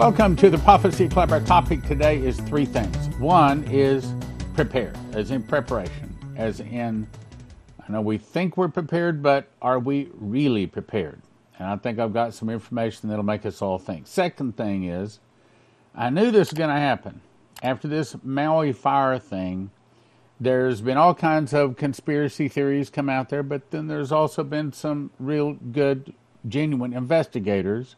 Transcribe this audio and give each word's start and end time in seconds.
Welcome 0.00 0.34
to 0.36 0.48
the 0.48 0.56
Prophecy 0.56 1.10
Club. 1.10 1.30
Our 1.30 1.40
topic 1.40 1.82
today 1.82 2.16
is 2.16 2.40
three 2.40 2.64
things. 2.64 2.96
One 3.18 3.64
is 3.64 4.14
prepare, 4.54 4.94
as 5.12 5.30
in 5.30 5.42
preparation, 5.42 6.16
as 6.36 6.60
in, 6.60 7.06
I 7.86 7.92
know 7.92 8.00
we 8.00 8.16
think 8.16 8.56
we're 8.56 8.68
prepared, 8.68 9.22
but 9.22 9.48
are 9.60 9.78
we 9.78 10.08
really 10.14 10.66
prepared? 10.66 11.20
And 11.58 11.68
I 11.68 11.76
think 11.76 11.98
I've 11.98 12.14
got 12.14 12.32
some 12.32 12.48
information 12.48 13.10
that'll 13.10 13.26
make 13.26 13.44
us 13.44 13.60
all 13.60 13.78
think. 13.78 14.06
Second 14.06 14.56
thing 14.56 14.84
is, 14.84 15.20
I 15.94 16.08
knew 16.08 16.30
this 16.30 16.50
was 16.50 16.56
going 16.56 16.74
to 16.74 16.80
happen. 16.80 17.20
After 17.62 17.86
this 17.86 18.16
Maui 18.22 18.72
fire 18.72 19.18
thing, 19.18 19.70
there's 20.40 20.80
been 20.80 20.96
all 20.96 21.14
kinds 21.14 21.52
of 21.52 21.76
conspiracy 21.76 22.48
theories 22.48 22.88
come 22.88 23.10
out 23.10 23.28
there, 23.28 23.42
but 23.42 23.70
then 23.70 23.86
there's 23.86 24.12
also 24.12 24.44
been 24.44 24.72
some 24.72 25.10
real 25.18 25.52
good, 25.52 26.14
genuine 26.48 26.94
investigators. 26.94 27.96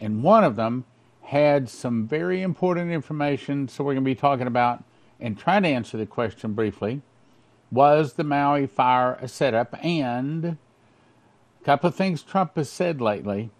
And 0.00 0.22
one 0.22 0.42
of 0.42 0.56
them 0.56 0.86
had 1.24 1.68
some 1.68 2.06
very 2.06 2.42
important 2.42 2.90
information. 2.90 3.68
So 3.68 3.82
we're 3.82 3.94
going 3.94 4.04
to 4.04 4.10
be 4.10 4.14
talking 4.14 4.46
about 4.46 4.84
and 5.18 5.38
trying 5.38 5.62
to 5.62 5.68
answer 5.68 5.96
the 5.96 6.06
question 6.06 6.52
briefly 6.52 7.02
was 7.70 8.12
the 8.12 8.24
Maui 8.24 8.66
fire 8.66 9.18
a 9.20 9.26
setup? 9.26 9.74
And 9.84 10.44
a 10.44 11.64
couple 11.64 11.88
of 11.88 11.94
things 11.94 12.22
Trump 12.22 12.56
has 12.56 12.70
said 12.70 13.00
lately 13.00 13.50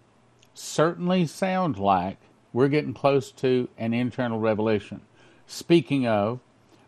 certainly 0.53 1.25
sound 1.25 1.77
like 1.77 2.17
we're 2.53 2.69
getting 2.69 2.93
close 2.93 3.31
to 3.31 3.67
an 3.77 3.93
internal 3.93 4.39
revolution. 4.39 5.01
Speaking 5.45 6.07
of, 6.07 6.39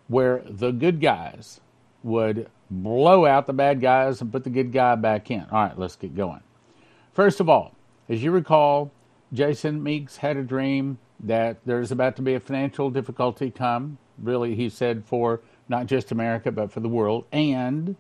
where 0.08 0.42
the 0.45 0.72
good 0.72 1.02
guys 1.02 1.59
would 2.02 2.50
blow 2.72 3.25
out 3.25 3.45
the 3.45 3.53
bad 3.53 3.81
guys 3.81 4.22
and 4.22 4.31
put 4.31 4.45
the 4.45 4.50
good 4.50 4.72
guy 4.72 4.95
back 4.95 5.30
in. 5.30 5.45
All 5.52 5.66
right, 5.66 5.78
let's 5.78 5.98
get 5.98 6.16
going. 6.16 6.42
First 7.14 7.42
of 7.42 7.50
all, 7.50 7.75
as 8.08 8.23
you 8.23 8.31
recall, 8.31 8.92
Jason 9.33 9.83
Meeks 9.83 10.17
had 10.17 10.38
a 10.38 10.44
dream 10.44 10.97
that 11.20 11.58
there's 11.66 11.92
about 11.92 12.16
to 12.16 12.22
be 12.22 12.33
a 12.33 12.39
financial 12.39 12.89
difficulty 12.89 13.52
come, 13.52 13.97
really, 14.17 14.56
he 14.56 14.70
said, 14.70 15.03
for 15.06 15.42
not 15.67 15.86
just 15.86 16.11
America, 16.11 16.52
but 16.52 16.72
for 16.72 16.80
the 16.80 16.89
world, 16.89 17.25
and 17.31 17.95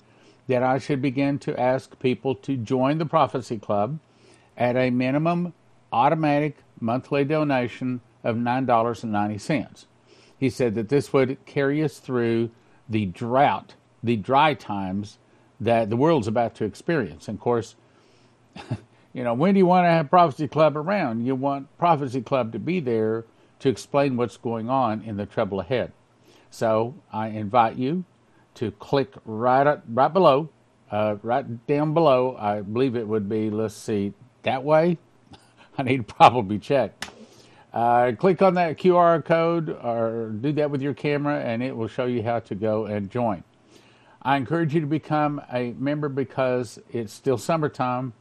that 0.47 0.63
I 0.63 0.77
should 0.77 1.01
begin 1.01 1.39
to 1.39 1.59
ask 1.59 1.99
people 1.99 2.35
to 2.35 2.55
join 2.55 2.97
the 2.97 3.05
Prophecy 3.05 3.57
Club 3.57 3.99
at 4.55 4.75
a 4.75 4.89
minimum 4.89 5.53
automatic 5.91 6.57
monthly 6.79 7.25
donation 7.25 8.01
of 8.23 8.35
$9.90. 8.35 9.85
He 10.37 10.49
said 10.49 10.75
that 10.75 10.89
this 10.89 11.11
would 11.11 11.43
carry 11.45 11.83
us 11.83 11.99
through 11.99 12.51
the 12.87 13.05
drought, 13.07 13.73
the 14.03 14.15
dry 14.15 14.53
times 14.53 15.17
that 15.59 15.89
the 15.89 15.97
world's 15.97 16.27
about 16.27 16.55
to 16.55 16.65
experience. 16.65 17.27
And 17.27 17.37
of 17.37 17.41
course, 17.41 17.75
you 19.13 19.23
know, 19.23 19.33
when 19.33 19.53
do 19.53 19.59
you 19.59 19.65
want 19.65 19.85
to 19.85 19.89
have 19.89 20.09
Prophecy 20.09 20.47
Club 20.47 20.77
around? 20.77 21.25
You 21.25 21.35
want 21.35 21.75
Prophecy 21.77 22.21
Club 22.21 22.51
to 22.51 22.59
be 22.59 22.79
there 22.79 23.25
to 23.59 23.69
explain 23.69 24.17
what's 24.17 24.37
going 24.37 24.69
on 24.69 25.01
in 25.01 25.17
the 25.17 25.25
trouble 25.25 25.59
ahead. 25.59 25.91
So 26.49 26.95
I 27.11 27.29
invite 27.29 27.77
you 27.77 28.05
to 28.55 28.71
click 28.71 29.13
right 29.25 29.65
up, 29.65 29.83
right 29.87 30.11
below, 30.11 30.49
uh, 30.91 31.17
right 31.21 31.67
down 31.67 31.93
below. 31.93 32.35
I 32.39 32.61
believe 32.61 32.95
it 32.95 33.07
would 33.07 33.27
be. 33.27 33.49
Let's 33.49 33.75
see, 33.75 34.13
that 34.43 34.63
way. 34.63 34.97
I 35.77 35.83
need 35.83 36.07
to 36.07 36.15
probably 36.15 36.59
check. 36.59 37.07
Uh, 37.73 38.13
click 38.17 38.41
on 38.41 38.55
that 38.55 38.77
QR 38.77 39.23
code 39.23 39.69
or 39.69 40.29
do 40.29 40.51
that 40.53 40.71
with 40.71 40.81
your 40.81 40.93
camera, 40.93 41.39
and 41.39 41.61
it 41.61 41.75
will 41.75 41.87
show 41.87 42.05
you 42.05 42.23
how 42.23 42.39
to 42.39 42.55
go 42.55 42.85
and 42.85 43.09
join. 43.09 43.43
I 44.21 44.37
encourage 44.37 44.73
you 44.73 44.81
to 44.81 44.87
become 44.87 45.41
a 45.51 45.73
member 45.73 46.09
because 46.09 46.79
it's 46.91 47.13
still 47.13 47.37
summertime 47.37 48.13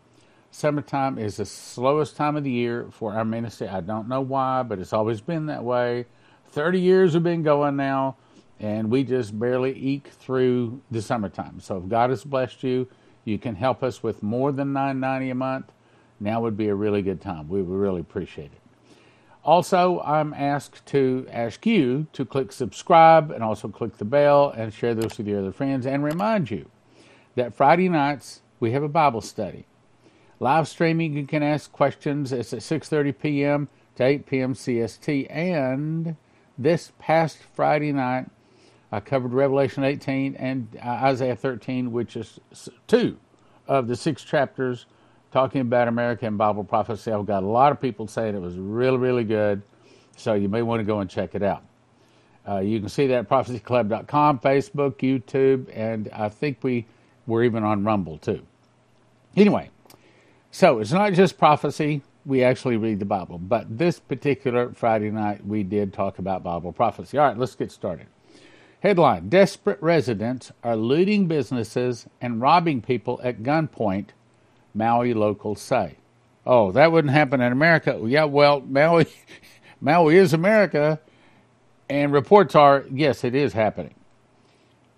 Summertime 0.51 1.19
is 1.19 1.37
the 1.37 1.45
slowest 1.45 2.17
time 2.17 2.37
of 2.37 2.45
the 2.45 2.51
year 2.51 2.87
for 2.91 3.13
our 3.13 3.25
ministry. 3.25 3.69
I 3.69 3.81
don't 3.81 4.09
know 4.09 4.21
why, 4.21 4.63
but 4.63 4.79
it's 4.79 4.93
always 4.93 5.21
been 5.21 5.47
that 5.47 5.63
way. 5.63 6.07
30 6.53 6.81
years 6.81 7.13
have 7.13 7.23
been 7.23 7.43
going 7.43 7.77
now, 7.77 8.17
and 8.59 8.91
we 8.91 9.05
just 9.05 9.39
barely 9.39 9.77
eke 9.77 10.09
through 10.09 10.81
the 10.91 11.03
summertime. 11.03 11.61
So 11.61 11.77
if 11.77 11.89
God 11.89 12.11
has 12.11 12.25
blessed 12.25 12.63
you, 12.63 12.89
you 13.25 13.39
can 13.39 13.57
help 13.57 13.83
us 13.83 14.03
with 14.03 14.23
more 14.23 14.53
than 14.53 14.73
9.90 14.73 15.31
a 15.31 15.35
month. 15.35 15.73
Now 16.21 16.41
would 16.41 16.57
be 16.57 16.69
a 16.69 16.75
really 16.75 17.03
good 17.03 17.21
time. 17.21 17.49
We 17.49 17.61
would 17.61 17.79
really 17.79 18.01
appreciate 18.01 18.53
it. 18.53 18.61
Also, 19.45 20.01
I'm 20.01 20.35
asked 20.35 20.87
to 20.87 21.27
ask 21.31 21.67
you 21.67 22.07
to 22.15 22.25
click 22.25 22.51
subscribe 22.51 23.31
and 23.31 23.45
also 23.45 23.69
click 23.69 23.97
the 23.99 24.05
bell 24.05 24.53
and 24.57 24.73
share 24.73 24.95
this 24.95 25.19
with 25.19 25.29
your 25.29 25.41
other 25.41 25.53
friends 25.53 25.87
and 25.87 26.03
remind 26.03 26.51
you 26.51 26.69
that 27.37 27.55
Friday 27.55 27.89
nights 27.89 28.41
we 28.59 28.73
have 28.73 28.83
a 28.83 28.89
Bible 28.89 29.21
study. 29.21 29.67
Live 30.39 30.69
streaming, 30.69 31.15
you 31.15 31.27
can 31.27 31.43
ask 31.43 31.73
questions. 31.73 32.31
It's 32.31 32.53
at 32.53 32.61
6:30 32.61 33.19
p.m. 33.19 33.69
to 33.97 34.05
8 34.05 34.27
p.m. 34.27 34.55
CST. 34.55 35.27
And 35.31 36.17
this 36.59 36.93
past 36.99 37.39
Friday 37.55 37.93
night, 37.93 38.27
I 38.93 39.01
covered 39.01 39.33
Revelation 39.33 39.83
18 39.83 40.37
and 40.37 40.69
uh, 40.85 40.89
Isaiah 40.89 41.37
13, 41.37 41.91
which 41.91 42.17
is 42.17 42.39
two 42.87 43.17
of 43.67 43.89
the 43.89 43.97
six 43.97 44.23
chapters 44.25 44.87
talking 45.33 45.63
about 45.63 45.89
America 45.89 46.27
and 46.27 46.37
Bible 46.37 46.65
prophecy. 46.65 47.11
I've 47.11 47.27
got 47.27 47.43
a 47.43 47.47
lot 47.47 47.73
of 47.73 47.81
people 47.81 48.07
saying 48.07 48.35
it 48.35 48.41
was 48.41 48.59
really, 48.59 48.99
really 48.99 49.25
good. 49.25 49.63
So 50.17 50.35
you 50.35 50.49
may 50.49 50.63
want 50.63 50.81
to 50.81 50.85
go 50.85 51.01
and 51.01 51.09
check 51.09 51.35
it 51.35 51.43
out. 51.43 51.63
Uh, 52.47 52.61
you 52.61 52.79
can 52.79 52.89
see 52.89 53.07
that 53.09 53.21
at 53.21 53.29
prophecyclub.com, 53.29 54.39
Facebook, 54.39 54.97
YouTube, 54.99 55.69
and 55.75 56.09
I 56.13 56.29
think 56.29 56.59
we 56.63 56.87
we're 57.27 57.43
even 57.43 57.65
on 57.65 57.85
Rumble 57.85 58.19
too. 58.19 58.47
Anyway, 59.35 59.71
so 60.51 60.81
it's 60.81 60.93
not 60.93 61.13
just 61.13 61.39
prophecy. 61.39 62.03
We 62.25 62.43
actually 62.43 62.77
read 62.77 62.99
the 62.99 63.05
Bible. 63.05 63.39
But 63.39 63.79
this 63.79 64.01
particular 64.01 64.73
Friday 64.73 65.11
night, 65.11 65.47
we 65.47 65.63
did 65.63 65.93
talk 65.93 66.19
about 66.19 66.43
Bible 66.43 66.73
prophecy. 66.73 67.19
All 67.19 67.27
right, 67.27 67.39
let's 67.39 67.55
get 67.55 67.71
started. 67.71 68.07
Headline 68.81 69.29
Desperate 69.29 69.81
residents 69.83 70.53
are 70.63 70.77
looting 70.77 71.27
businesses 71.27 72.07
and 72.21 72.41
robbing 72.41 72.83
people 72.83 73.21
at 73.23 73.43
gunpoint, 73.43 74.09
Maui 74.75 75.15
locals 75.15 75.61
say. 75.61 75.97
Oh, 76.47 76.71
that 76.73 76.93
wouldn't 76.93 77.13
happen 77.13 77.41
in 77.41 77.53
America. 77.53 78.01
Yeah, 78.05 78.25
well, 78.25 78.61
Maui, 78.61 79.07
Maui 79.81 80.17
is 80.17 80.33
America, 80.33 81.01
and 81.89 82.13
reports 82.13 82.55
are 82.55 82.85
yes, 82.91 83.25
it 83.25 83.35
is 83.35 83.53
happening. 83.53 83.95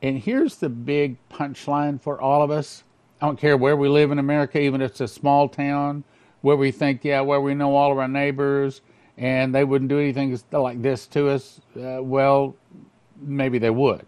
And 0.03 0.19
here's 0.19 0.57
the 0.57 0.69
big 0.69 1.17
punchline 1.31 2.01
for 2.01 2.21
all 2.21 2.43
of 2.43 2.51
us 2.51 2.85
I 3.21 3.27
don't 3.27 3.39
care 3.39 3.57
where 3.57 3.77
we 3.77 3.89
live 3.89 4.13
in 4.13 4.19
America, 4.19 4.61
even 4.61 4.81
if 4.81 4.93
it's 4.93 5.01
a 5.01 5.09
small 5.09 5.49
town 5.49 6.05
where 6.41 6.57
we 6.57 6.71
think, 6.71 7.05
yeah, 7.05 7.21
where 7.21 7.41
we 7.41 7.55
know 7.55 7.75
all 7.75 7.91
of 7.91 7.99
our 7.99 8.09
neighbors 8.09 8.81
and 9.17 9.53
they 9.53 9.65
wouldn't 9.65 9.89
do 9.89 9.99
anything 9.99 10.39
like 10.53 10.81
this 10.81 11.09
to 11.09 11.29
us. 11.29 11.61
Uh, 11.77 11.99
well, 12.01 12.55
maybe 13.21 13.59
they 13.59 13.71
would. 13.71 14.07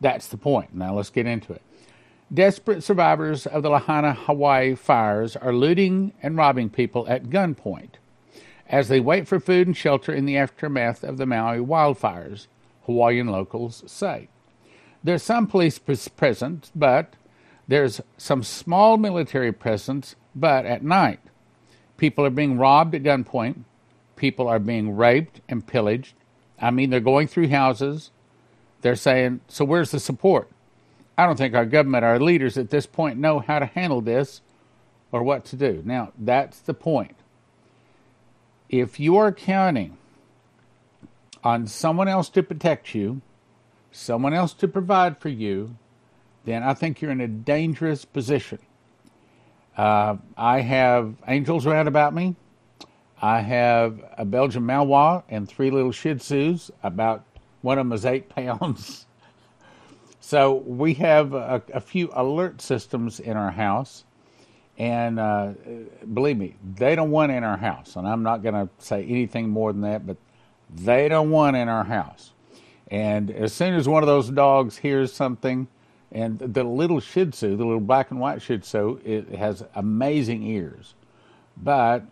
That's 0.00 0.26
the 0.26 0.36
point. 0.36 0.74
Now 0.74 0.94
let's 0.94 1.08
get 1.08 1.26
into 1.26 1.54
it. 1.54 1.62
Desperate 2.32 2.82
survivors 2.82 3.46
of 3.46 3.62
the 3.62 3.70
Lahaina, 3.70 4.12
Hawaii 4.12 4.74
fires 4.74 5.36
are 5.36 5.52
looting 5.52 6.12
and 6.22 6.36
robbing 6.36 6.68
people 6.68 7.08
at 7.08 7.24
gunpoint 7.24 7.94
as 8.68 8.88
they 8.88 9.00
wait 9.00 9.26
for 9.26 9.40
food 9.40 9.66
and 9.66 9.76
shelter 9.76 10.12
in 10.12 10.26
the 10.26 10.36
aftermath 10.36 11.02
of 11.02 11.16
the 11.16 11.26
Maui 11.26 11.58
wildfires, 11.58 12.46
Hawaiian 12.84 13.26
locals 13.26 13.82
say. 13.86 14.28
There's 15.02 15.24
some 15.24 15.46
police 15.46 15.78
present, 15.78 16.70
but 16.74 17.14
there's 17.70 18.00
some 18.18 18.42
small 18.42 18.96
military 18.96 19.52
presence, 19.52 20.16
but 20.34 20.66
at 20.66 20.82
night, 20.82 21.20
people 21.98 22.26
are 22.26 22.30
being 22.30 22.58
robbed 22.58 22.96
at 22.96 23.04
gunpoint. 23.04 23.62
People 24.16 24.48
are 24.48 24.58
being 24.58 24.96
raped 24.96 25.40
and 25.48 25.64
pillaged. 25.64 26.14
I 26.60 26.72
mean, 26.72 26.90
they're 26.90 26.98
going 26.98 27.28
through 27.28 27.48
houses. 27.50 28.10
They're 28.80 28.96
saying, 28.96 29.42
so 29.46 29.64
where's 29.64 29.92
the 29.92 30.00
support? 30.00 30.50
I 31.16 31.26
don't 31.26 31.36
think 31.36 31.54
our 31.54 31.64
government, 31.64 32.04
our 32.04 32.18
leaders 32.18 32.58
at 32.58 32.70
this 32.70 32.86
point 32.86 33.20
know 33.20 33.38
how 33.38 33.60
to 33.60 33.66
handle 33.66 34.00
this 34.00 34.40
or 35.12 35.22
what 35.22 35.44
to 35.46 35.56
do. 35.56 35.80
Now, 35.84 36.12
that's 36.18 36.58
the 36.58 36.74
point. 36.74 37.14
If 38.68 38.98
you 38.98 39.16
are 39.16 39.30
counting 39.30 39.96
on 41.44 41.68
someone 41.68 42.08
else 42.08 42.30
to 42.30 42.42
protect 42.42 42.96
you, 42.96 43.20
someone 43.92 44.34
else 44.34 44.54
to 44.54 44.66
provide 44.66 45.18
for 45.18 45.28
you, 45.28 45.76
then 46.44 46.62
I 46.62 46.74
think 46.74 47.00
you're 47.00 47.10
in 47.10 47.20
a 47.20 47.28
dangerous 47.28 48.04
position. 48.04 48.58
Uh, 49.76 50.16
I 50.36 50.60
have 50.60 51.14
angels 51.26 51.66
around 51.66 51.88
about 51.88 52.14
me. 52.14 52.36
I 53.22 53.40
have 53.40 54.00
a 54.16 54.24
Belgian 54.24 54.62
Malinois 54.62 55.22
and 55.28 55.48
three 55.48 55.70
little 55.70 55.92
Shih 55.92 56.14
Tzus. 56.14 56.70
About 56.82 57.24
one 57.62 57.78
of 57.78 57.86
them 57.86 57.92
is 57.92 58.06
eight 58.06 58.28
pounds. 58.28 59.06
so 60.20 60.54
we 60.54 60.94
have 60.94 61.34
a, 61.34 61.62
a, 61.74 61.80
few 61.80 62.10
alert 62.14 62.62
systems 62.62 63.20
in 63.20 63.36
our 63.36 63.50
house, 63.50 64.04
and 64.78 65.20
uh, 65.20 65.52
believe 66.12 66.38
me, 66.38 66.56
they 66.76 66.96
don't 66.96 67.10
want 67.10 67.30
in 67.30 67.44
our 67.44 67.58
house. 67.58 67.96
And 67.96 68.08
I'm 68.08 68.22
not 68.22 68.42
going 68.42 68.54
to 68.54 68.68
say 68.78 69.04
anything 69.04 69.50
more 69.50 69.72
than 69.72 69.82
that, 69.82 70.06
but 70.06 70.16
they 70.74 71.08
don't 71.08 71.30
want 71.30 71.56
in 71.56 71.68
our 71.68 71.84
house. 71.84 72.32
And 72.90 73.30
as 73.30 73.52
soon 73.52 73.74
as 73.74 73.86
one 73.88 74.02
of 74.02 74.06
those 74.06 74.30
dogs 74.30 74.78
hears 74.78 75.12
something, 75.12 75.68
and 76.12 76.38
the 76.38 76.64
little 76.64 77.00
Shih 77.00 77.26
Tzu, 77.26 77.56
the 77.56 77.64
little 77.64 77.80
black 77.80 78.10
and 78.10 78.20
white 78.20 78.42
Shih 78.42 78.58
Tzu, 78.58 79.00
it 79.04 79.28
has 79.30 79.64
amazing 79.74 80.42
ears, 80.42 80.94
but 81.56 82.04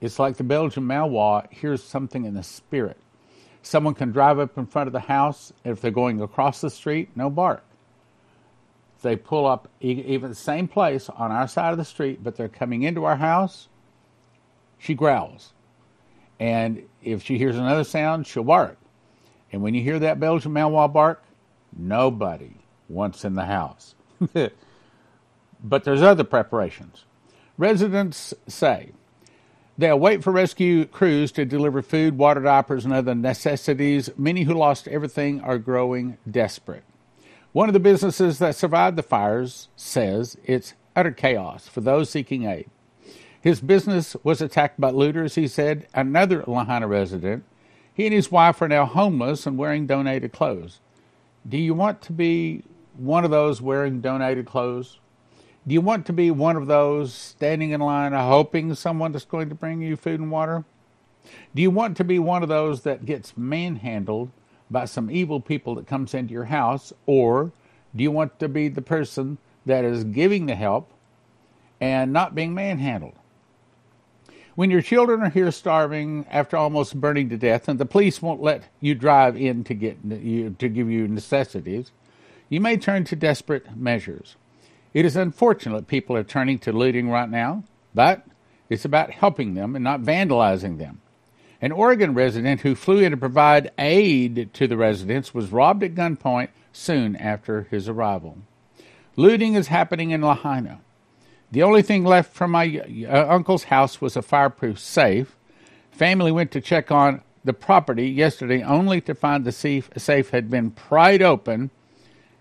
It's 0.00 0.18
like 0.18 0.36
the 0.36 0.44
Belgian 0.44 0.84
Malinois 0.84 1.50
hears 1.52 1.82
something 1.82 2.24
in 2.24 2.34
the 2.34 2.42
spirit. 2.42 2.98
Someone 3.62 3.94
can 3.94 4.12
drive 4.12 4.38
up 4.38 4.56
in 4.58 4.66
front 4.66 4.86
of 4.86 4.92
the 4.92 5.00
house, 5.00 5.52
and 5.64 5.72
if 5.72 5.80
they're 5.80 5.90
going 5.90 6.20
across 6.20 6.60
the 6.60 6.70
street, 6.70 7.08
no 7.16 7.30
bark. 7.30 7.64
They 9.02 9.16
pull 9.16 9.46
up 9.46 9.68
even 9.80 10.30
the 10.30 10.34
same 10.34 10.68
place 10.68 11.08
on 11.08 11.30
our 11.32 11.48
side 11.48 11.72
of 11.72 11.78
the 11.78 11.84
street, 11.84 12.22
but 12.22 12.36
they're 12.36 12.48
coming 12.48 12.82
into 12.82 13.04
our 13.04 13.16
house, 13.16 13.68
she 14.78 14.94
growls. 14.94 15.52
And 16.38 16.82
if 17.02 17.22
she 17.22 17.38
hears 17.38 17.56
another 17.56 17.84
sound, 17.84 18.26
she'll 18.26 18.44
bark. 18.44 18.76
And 19.52 19.62
when 19.62 19.74
you 19.74 19.82
hear 19.82 19.98
that 20.00 20.20
Belgian 20.20 20.52
Malinois 20.52 20.92
bark, 20.92 21.22
nobody 21.76 22.52
wants 22.88 23.24
in 23.24 23.34
the 23.34 23.44
house. 23.44 23.94
but 25.62 25.84
there's 25.84 26.02
other 26.02 26.24
preparations. 26.24 27.04
Residents 27.58 28.34
say 28.46 28.92
they'll 29.78 29.98
wait 29.98 30.22
for 30.22 30.32
rescue 30.32 30.84
crews 30.86 31.32
to 31.32 31.44
deliver 31.44 31.82
food, 31.82 32.18
water 32.18 32.40
diapers, 32.40 32.84
and 32.84 32.94
other 32.94 33.14
necessities. 33.14 34.10
Many 34.16 34.42
who 34.42 34.54
lost 34.54 34.88
everything 34.88 35.40
are 35.40 35.58
growing 35.58 36.18
desperate. 36.30 36.84
One 37.52 37.68
of 37.68 37.72
the 37.72 37.80
businesses 37.80 38.38
that 38.38 38.54
survived 38.54 38.96
the 38.96 39.02
fires 39.02 39.68
says 39.76 40.36
it's 40.44 40.74
utter 40.94 41.12
chaos 41.12 41.68
for 41.68 41.80
those 41.80 42.10
seeking 42.10 42.44
aid. 42.44 42.68
His 43.40 43.60
business 43.60 44.16
was 44.22 44.42
attacked 44.42 44.80
by 44.80 44.90
looters, 44.90 45.36
he 45.36 45.46
said. 45.46 45.86
Another 45.94 46.42
Lahaina 46.46 46.86
resident, 46.86 47.44
he 47.94 48.04
and 48.06 48.12
his 48.12 48.30
wife 48.30 48.60
are 48.60 48.68
now 48.68 48.84
homeless 48.84 49.46
and 49.46 49.56
wearing 49.56 49.86
donated 49.86 50.32
clothes. 50.32 50.80
Do 51.48 51.56
you 51.56 51.72
want 51.72 52.02
to 52.02 52.12
be 52.12 52.64
one 52.98 53.24
of 53.24 53.30
those 53.30 53.60
wearing 53.60 54.00
donated 54.00 54.46
clothes? 54.46 54.98
Do 55.66 55.74
you 55.74 55.80
want 55.80 56.06
to 56.06 56.12
be 56.12 56.30
one 56.30 56.56
of 56.56 56.68
those 56.68 57.12
standing 57.12 57.70
in 57.70 57.80
line 57.80 58.12
hoping 58.12 58.74
someone 58.74 59.14
is 59.14 59.24
going 59.24 59.48
to 59.48 59.54
bring 59.54 59.82
you 59.82 59.96
food 59.96 60.20
and 60.20 60.30
water? 60.30 60.64
Do 61.54 61.62
you 61.62 61.70
want 61.70 61.96
to 61.96 62.04
be 62.04 62.18
one 62.18 62.42
of 62.42 62.48
those 62.48 62.82
that 62.82 63.04
gets 63.04 63.36
manhandled 63.36 64.30
by 64.70 64.84
some 64.84 65.10
evil 65.10 65.40
people 65.40 65.74
that 65.74 65.86
comes 65.86 66.14
into 66.14 66.32
your 66.32 66.44
house? 66.44 66.92
Or 67.04 67.52
do 67.94 68.02
you 68.02 68.12
want 68.12 68.38
to 68.38 68.48
be 68.48 68.68
the 68.68 68.82
person 68.82 69.38
that 69.64 69.84
is 69.84 70.04
giving 70.04 70.46
the 70.46 70.54
help 70.54 70.90
and 71.80 72.12
not 72.12 72.34
being 72.34 72.54
manhandled? 72.54 73.14
When 74.54 74.70
your 74.70 74.82
children 74.82 75.20
are 75.22 75.30
here 75.30 75.50
starving 75.50 76.26
after 76.30 76.56
almost 76.56 76.98
burning 76.98 77.28
to 77.28 77.36
death 77.36 77.68
and 77.68 77.78
the 77.78 77.84
police 77.84 78.22
won't 78.22 78.40
let 78.40 78.64
you 78.80 78.94
drive 78.94 79.36
in 79.36 79.64
to 79.64 79.74
get 79.74 79.98
you 80.04 80.56
to 80.58 80.68
give 80.68 80.88
you 80.88 81.06
necessities, 81.08 81.90
you 82.48 82.60
may 82.60 82.76
turn 82.76 83.04
to 83.04 83.16
desperate 83.16 83.76
measures. 83.76 84.36
It 84.94 85.04
is 85.04 85.16
unfortunate 85.16 85.88
people 85.88 86.16
are 86.16 86.24
turning 86.24 86.58
to 86.60 86.72
looting 86.72 87.10
right 87.10 87.28
now, 87.28 87.64
but 87.94 88.26
it's 88.68 88.84
about 88.84 89.10
helping 89.10 89.54
them 89.54 89.74
and 89.74 89.84
not 89.84 90.02
vandalizing 90.02 90.78
them. 90.78 91.00
An 91.60 91.72
Oregon 91.72 92.14
resident 92.14 92.60
who 92.60 92.74
flew 92.74 92.98
in 92.98 93.10
to 93.12 93.16
provide 93.16 93.72
aid 93.78 94.50
to 94.54 94.66
the 94.66 94.76
residents 94.76 95.34
was 95.34 95.52
robbed 95.52 95.82
at 95.82 95.94
gunpoint 95.94 96.48
soon 96.72 97.16
after 97.16 97.62
his 97.70 97.88
arrival. 97.88 98.38
Looting 99.16 99.54
is 99.54 99.68
happening 99.68 100.10
in 100.10 100.20
Lahaina. 100.20 100.80
The 101.50 101.62
only 101.62 101.82
thing 101.82 102.04
left 102.04 102.34
from 102.34 102.50
my 102.50 102.82
uh, 103.08 103.34
uncle's 103.34 103.64
house 103.64 104.00
was 104.00 104.16
a 104.16 104.22
fireproof 104.22 104.78
safe. 104.78 105.36
Family 105.90 106.30
went 106.30 106.50
to 106.50 106.60
check 106.60 106.90
on 106.90 107.22
the 107.44 107.54
property 107.54 108.08
yesterday 108.08 108.62
only 108.62 109.00
to 109.00 109.14
find 109.14 109.44
the 109.44 109.52
safe, 109.52 109.88
safe 109.96 110.30
had 110.30 110.50
been 110.50 110.70
pried 110.70 111.22
open 111.22 111.70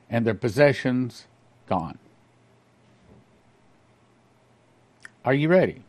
and 0.10 0.26
their 0.26 0.34
possessions 0.34 1.26
gone. 1.68 1.98
Are 5.24 5.34
you 5.34 5.50
ready? 5.50 5.84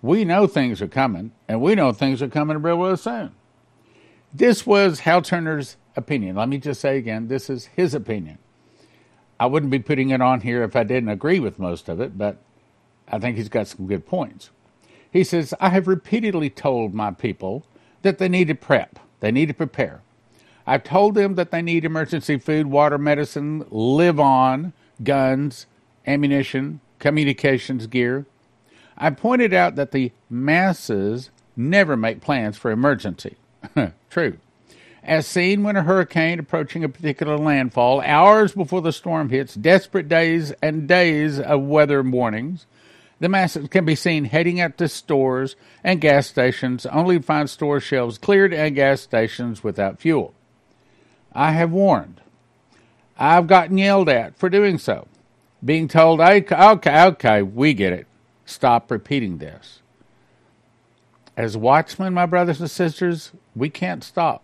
We 0.00 0.24
know 0.24 0.46
things 0.46 0.80
are 0.80 0.88
coming, 0.88 1.32
and 1.48 1.60
we 1.60 1.74
know 1.74 1.92
things 1.92 2.22
are 2.22 2.28
coming 2.28 2.62
real, 2.62 2.78
real 2.78 2.96
soon. 2.96 3.32
This 4.32 4.66
was 4.66 5.00
Hal 5.00 5.22
Turner's 5.22 5.76
opinion. 5.96 6.36
Let 6.36 6.48
me 6.48 6.58
just 6.58 6.80
say 6.80 6.96
again, 6.96 7.28
this 7.28 7.50
is 7.50 7.66
his 7.66 7.94
opinion. 7.94 8.38
I 9.40 9.46
wouldn't 9.46 9.70
be 9.70 9.78
putting 9.78 10.10
it 10.10 10.20
on 10.20 10.40
here 10.40 10.62
if 10.62 10.74
I 10.76 10.84
didn't 10.84 11.10
agree 11.10 11.40
with 11.40 11.58
most 11.58 11.88
of 11.88 12.00
it, 12.00 12.16
but 12.16 12.38
I 13.08 13.18
think 13.18 13.36
he's 13.36 13.48
got 13.48 13.68
some 13.68 13.86
good 13.86 14.06
points. 14.06 14.50
He 15.10 15.24
says, 15.24 15.54
I 15.60 15.70
have 15.70 15.88
repeatedly 15.88 16.50
told 16.50 16.94
my 16.94 17.10
people 17.10 17.64
that 18.02 18.18
they 18.18 18.28
need 18.28 18.48
to 18.48 18.54
prep, 18.54 18.98
they 19.20 19.30
need 19.32 19.46
to 19.46 19.54
prepare. 19.54 20.02
I've 20.68 20.84
told 20.84 21.14
them 21.14 21.36
that 21.36 21.50
they 21.50 21.62
need 21.62 21.86
emergency 21.86 22.36
food, 22.36 22.66
water, 22.66 22.98
medicine, 22.98 23.64
live 23.70 24.20
on, 24.20 24.74
guns, 25.02 25.64
ammunition, 26.06 26.80
communications 26.98 27.86
gear. 27.86 28.26
I 28.98 29.08
pointed 29.08 29.54
out 29.54 29.76
that 29.76 29.92
the 29.92 30.12
masses 30.28 31.30
never 31.56 31.96
make 31.96 32.20
plans 32.20 32.58
for 32.58 32.70
emergency. 32.70 33.36
True. 34.10 34.36
As 35.02 35.26
seen 35.26 35.62
when 35.62 35.76
a 35.76 35.84
hurricane 35.84 36.38
approaching 36.38 36.84
a 36.84 36.90
particular 36.90 37.38
landfall, 37.38 38.02
hours 38.02 38.52
before 38.52 38.82
the 38.82 38.92
storm 38.92 39.30
hits, 39.30 39.54
desperate 39.54 40.06
days 40.06 40.52
and 40.60 40.86
days 40.86 41.40
of 41.40 41.62
weather 41.62 42.02
warnings, 42.02 42.66
the 43.20 43.30
masses 43.30 43.68
can 43.68 43.86
be 43.86 43.94
seen 43.94 44.26
heading 44.26 44.60
out 44.60 44.76
to 44.76 44.88
stores 44.88 45.56
and 45.82 46.02
gas 46.02 46.26
stations 46.26 46.84
only 46.84 47.16
to 47.16 47.22
find 47.22 47.48
store 47.48 47.80
shelves 47.80 48.18
cleared 48.18 48.52
and 48.52 48.74
gas 48.74 49.00
stations 49.00 49.64
without 49.64 49.98
fuel. 49.98 50.34
I 51.38 51.52
have 51.52 51.70
warned. 51.70 52.20
I've 53.16 53.46
gotten 53.46 53.78
yelled 53.78 54.08
at 54.08 54.36
for 54.36 54.48
doing 54.48 54.76
so 54.76 55.06
being 55.64 55.86
told, 55.86 56.20
okay, 56.20 57.04
okay, 57.04 57.42
we 57.42 57.74
get 57.74 57.92
it. 57.92 58.06
Stop 58.44 58.90
repeating 58.90 59.38
this. 59.38 59.80
As 61.36 61.56
watchmen, 61.56 62.14
my 62.14 62.26
brothers 62.26 62.60
and 62.60 62.70
sisters, 62.70 63.32
we 63.54 63.70
can't 63.70 64.02
stop. 64.02 64.42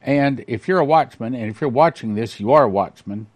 And 0.00 0.44
if 0.46 0.68
you're 0.68 0.78
a 0.78 0.84
watchman, 0.84 1.34
and 1.34 1.50
if 1.50 1.60
you're 1.60 1.68
watching 1.68 2.14
this, 2.14 2.40
you 2.40 2.52
are 2.52 2.64
a 2.64 2.68
watchman. 2.68 3.26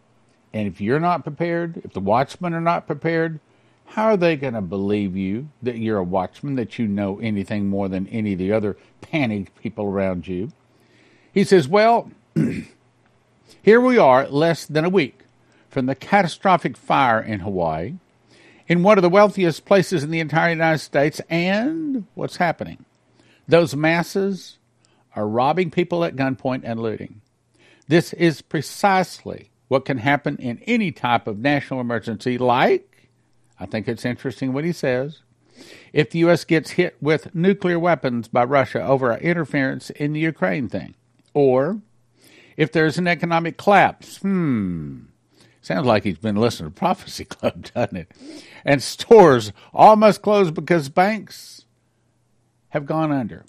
And 0.52 0.66
if 0.66 0.80
you're 0.80 1.00
not 1.00 1.24
prepared, 1.24 1.82
if 1.84 1.92
the 1.92 2.00
watchmen 2.00 2.54
are 2.54 2.60
not 2.62 2.86
prepared, 2.86 3.40
how 3.86 4.06
are 4.06 4.16
they 4.16 4.36
going 4.36 4.54
to 4.54 4.62
believe 4.62 5.16
you 5.16 5.50
that 5.62 5.78
you're 5.78 5.98
a 5.98 6.04
watchman, 6.04 6.56
that 6.56 6.78
you 6.78 6.86
know 6.86 7.18
anything 7.20 7.68
more 7.68 7.88
than 7.88 8.06
any 8.08 8.32
of 8.32 8.38
the 8.38 8.52
other 8.52 8.78
panicked 9.02 9.60
people 9.60 9.86
around 9.86 10.26
you? 10.26 10.52
He 11.32 11.44
says, 11.44 11.68
Well, 11.68 12.10
here 13.62 13.80
we 13.80 13.98
are, 13.98 14.28
less 14.28 14.66
than 14.66 14.84
a 14.84 14.90
week 14.90 15.20
from 15.68 15.86
the 15.86 15.94
catastrophic 15.94 16.76
fire 16.76 17.20
in 17.20 17.40
Hawaii, 17.40 17.94
in 18.66 18.82
one 18.82 18.98
of 18.98 19.02
the 19.02 19.08
wealthiest 19.08 19.64
places 19.64 20.02
in 20.02 20.10
the 20.10 20.20
entire 20.20 20.50
United 20.50 20.78
States, 20.78 21.20
and 21.28 22.06
what's 22.14 22.36
happening? 22.36 22.84
Those 23.46 23.74
masses 23.74 24.58
are 25.16 25.26
robbing 25.26 25.70
people 25.70 26.04
at 26.04 26.16
gunpoint 26.16 26.62
and 26.64 26.80
looting. 26.80 27.20
This 27.88 28.12
is 28.12 28.42
precisely 28.42 29.50
what 29.68 29.84
can 29.84 29.98
happen 29.98 30.36
in 30.36 30.62
any 30.66 30.92
type 30.92 31.26
of 31.26 31.38
national 31.38 31.80
emergency, 31.80 32.38
like, 32.38 33.08
I 33.58 33.66
think 33.66 33.88
it's 33.88 34.04
interesting 34.04 34.52
what 34.52 34.64
he 34.64 34.72
says, 34.72 35.20
if 35.92 36.10
the 36.10 36.20
U.S. 36.20 36.44
gets 36.44 36.72
hit 36.72 36.96
with 37.00 37.34
nuclear 37.34 37.78
weapons 37.78 38.28
by 38.28 38.44
Russia 38.44 38.84
over 38.84 39.12
our 39.12 39.18
interference 39.18 39.90
in 39.90 40.12
the 40.12 40.20
Ukraine 40.20 40.68
thing, 40.68 40.94
or 41.34 41.80
if 42.58 42.72
there's 42.72 42.98
an 42.98 43.06
economic 43.06 43.56
collapse. 43.56 44.18
Hmm. 44.18 44.98
Sounds 45.62 45.86
like 45.86 46.02
he's 46.02 46.18
been 46.18 46.36
listening 46.36 46.72
to 46.72 46.74
Prophecy 46.74 47.24
Club, 47.26 47.68
doesn't 47.72 47.96
it? 47.96 48.12
And 48.64 48.82
stores 48.82 49.52
all 49.72 49.96
must 49.96 50.22
close 50.22 50.50
because 50.50 50.88
banks 50.88 51.64
have 52.70 52.84
gone 52.84 53.12
under. 53.12 53.46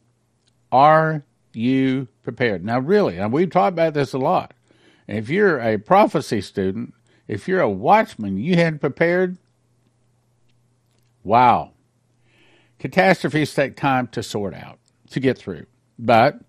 Are 0.72 1.24
you 1.54 2.08
prepared? 2.22 2.64
Now, 2.64 2.80
really, 2.80 3.18
and 3.18 3.34
we've 3.34 3.50
talked 3.50 3.74
about 3.74 3.96
this 3.96 4.14
a 4.14 4.20
lot. 4.20 4.54
if 5.08 5.28
you're 5.28 5.60
a 5.60 5.80
prophecy 5.80 6.40
student, 6.40 6.94
if 7.28 7.48
you're 7.48 7.62
a 7.62 7.70
watchman, 7.70 8.38
you 8.38 8.56
hadn't 8.56 8.80
prepared. 8.80 9.38
Wow. 11.24 11.72
Catastrophes 12.78 13.56
take 13.56 13.76
time 13.76 14.08
to 14.08 14.22
sort 14.22 14.54
out, 14.54 14.78
to 15.10 15.20
get 15.20 15.38
through. 15.38 15.66
But 15.98 16.42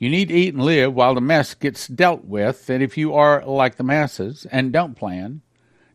you 0.00 0.08
need 0.08 0.28
to 0.28 0.34
eat 0.34 0.54
and 0.54 0.64
live 0.64 0.94
while 0.94 1.14
the 1.14 1.20
mess 1.20 1.54
gets 1.54 1.86
dealt 1.86 2.24
with. 2.24 2.68
And 2.70 2.82
if 2.82 2.96
you 2.96 3.14
are 3.14 3.44
like 3.44 3.76
the 3.76 3.84
masses 3.84 4.46
and 4.50 4.72
don't 4.72 4.96
plan, 4.96 5.42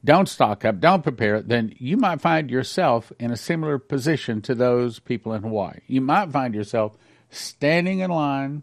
don't 0.05 0.29
stock 0.29 0.63
up, 0.63 0.79
don't 0.79 1.01
prepare, 1.01 1.41
then 1.41 1.73
you 1.79 1.97
might 1.97 2.21
find 2.21 2.51
yourself 2.51 3.11
in 3.19 3.31
a 3.31 3.37
similar 3.37 3.79
position 3.79 4.43
to 4.43 4.53
those 4.53 4.99
people 4.99 5.33
in 5.33 5.41
Hawaii. 5.41 5.79
You 5.87 6.01
might 6.01 6.29
find 6.31 6.53
yourself 6.53 6.95
standing 7.31 7.99
in 7.99 8.11
line, 8.11 8.61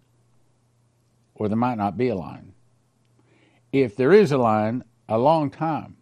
or 1.35 1.49
there 1.49 1.57
might 1.57 1.77
not 1.77 1.99
be 1.99 2.09
a 2.09 2.15
line. 2.15 2.55
If 3.73 3.97
there 3.97 4.13
is 4.13 4.31
a 4.31 4.39
line, 4.39 4.85
a 5.09 5.19
long 5.19 5.51
time. 5.51 5.97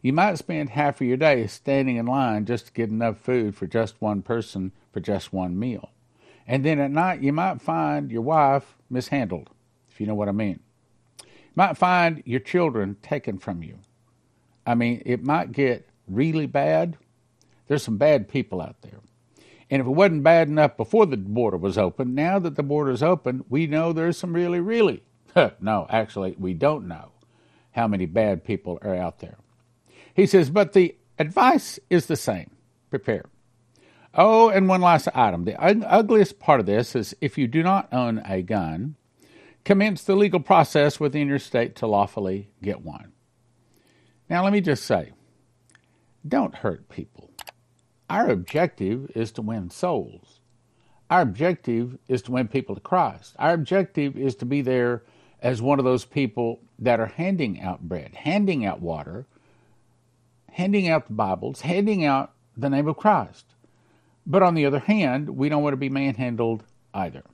You 0.00 0.14
might 0.14 0.38
spend 0.38 0.70
half 0.70 1.02
of 1.02 1.06
your 1.06 1.18
day 1.18 1.46
standing 1.46 1.96
in 1.96 2.06
line 2.06 2.46
just 2.46 2.68
to 2.68 2.72
get 2.72 2.88
enough 2.88 3.18
food 3.18 3.54
for 3.54 3.66
just 3.66 4.00
one 4.00 4.22
person 4.22 4.72
for 4.90 5.00
just 5.00 5.34
one 5.34 5.58
meal. 5.58 5.90
And 6.50 6.64
then 6.64 6.80
at 6.80 6.90
night, 6.90 7.22
you 7.22 7.32
might 7.32 7.62
find 7.62 8.10
your 8.10 8.22
wife 8.22 8.74
mishandled, 8.90 9.50
if 9.88 10.00
you 10.00 10.06
know 10.08 10.16
what 10.16 10.28
I 10.28 10.32
mean. 10.32 10.58
You 11.20 11.52
might 11.54 11.78
find 11.78 12.24
your 12.26 12.40
children 12.40 12.96
taken 13.02 13.38
from 13.38 13.62
you. 13.62 13.78
I 14.66 14.74
mean, 14.74 15.00
it 15.06 15.22
might 15.22 15.52
get 15.52 15.88
really 16.08 16.46
bad. 16.46 16.96
There's 17.68 17.84
some 17.84 17.98
bad 17.98 18.28
people 18.28 18.60
out 18.60 18.82
there. 18.82 18.98
And 19.70 19.80
if 19.80 19.86
it 19.86 19.90
wasn't 19.90 20.24
bad 20.24 20.48
enough 20.48 20.76
before 20.76 21.06
the 21.06 21.16
border 21.16 21.56
was 21.56 21.78
open, 21.78 22.16
now 22.16 22.40
that 22.40 22.56
the 22.56 22.64
border's 22.64 23.00
open, 23.00 23.44
we 23.48 23.68
know 23.68 23.92
there's 23.92 24.18
some 24.18 24.32
really, 24.32 24.58
really, 24.58 25.04
no, 25.60 25.86
actually, 25.88 26.34
we 26.36 26.52
don't 26.52 26.88
know 26.88 27.12
how 27.70 27.86
many 27.86 28.06
bad 28.06 28.42
people 28.42 28.76
are 28.82 28.96
out 28.96 29.20
there. 29.20 29.36
He 30.14 30.26
says, 30.26 30.50
but 30.50 30.72
the 30.72 30.96
advice 31.16 31.78
is 31.88 32.06
the 32.06 32.16
same 32.16 32.50
prepare. 32.90 33.26
Oh, 34.14 34.48
and 34.48 34.68
one 34.68 34.80
last 34.80 35.08
item. 35.14 35.44
The 35.44 35.60
ugliest 35.60 36.40
part 36.40 36.60
of 36.60 36.66
this 36.66 36.96
is 36.96 37.14
if 37.20 37.38
you 37.38 37.46
do 37.46 37.62
not 37.62 37.92
own 37.92 38.22
a 38.26 38.42
gun, 38.42 38.96
commence 39.64 40.02
the 40.02 40.16
legal 40.16 40.40
process 40.40 40.98
within 40.98 41.28
your 41.28 41.38
state 41.38 41.76
to 41.76 41.86
lawfully 41.86 42.50
get 42.62 42.82
one. 42.82 43.12
Now, 44.28 44.42
let 44.44 44.52
me 44.52 44.60
just 44.60 44.84
say 44.84 45.12
don't 46.26 46.56
hurt 46.56 46.88
people. 46.88 47.30
Our 48.08 48.28
objective 48.28 49.12
is 49.14 49.30
to 49.32 49.42
win 49.42 49.70
souls. 49.70 50.40
Our 51.08 51.22
objective 51.22 51.98
is 52.08 52.22
to 52.22 52.32
win 52.32 52.48
people 52.48 52.74
to 52.74 52.80
Christ. 52.80 53.34
Our 53.38 53.52
objective 53.52 54.16
is 54.16 54.34
to 54.36 54.44
be 54.44 54.62
there 54.62 55.02
as 55.40 55.62
one 55.62 55.78
of 55.78 55.84
those 55.84 56.04
people 56.04 56.60
that 56.78 57.00
are 57.00 57.06
handing 57.06 57.60
out 57.60 57.80
bread, 57.82 58.14
handing 58.14 58.64
out 58.64 58.80
water, 58.80 59.26
handing 60.52 60.88
out 60.88 61.06
the 61.06 61.14
Bibles, 61.14 61.62
handing 61.62 62.04
out 62.04 62.32
the 62.56 62.70
name 62.70 62.88
of 62.88 62.96
Christ. 62.96 63.46
But 64.30 64.44
on 64.44 64.54
the 64.54 64.64
other 64.64 64.78
hand, 64.78 65.30
we 65.30 65.48
don't 65.48 65.64
want 65.64 65.72
to 65.72 65.76
be 65.76 65.88
manhandled 65.88 66.62
either. 66.94 67.24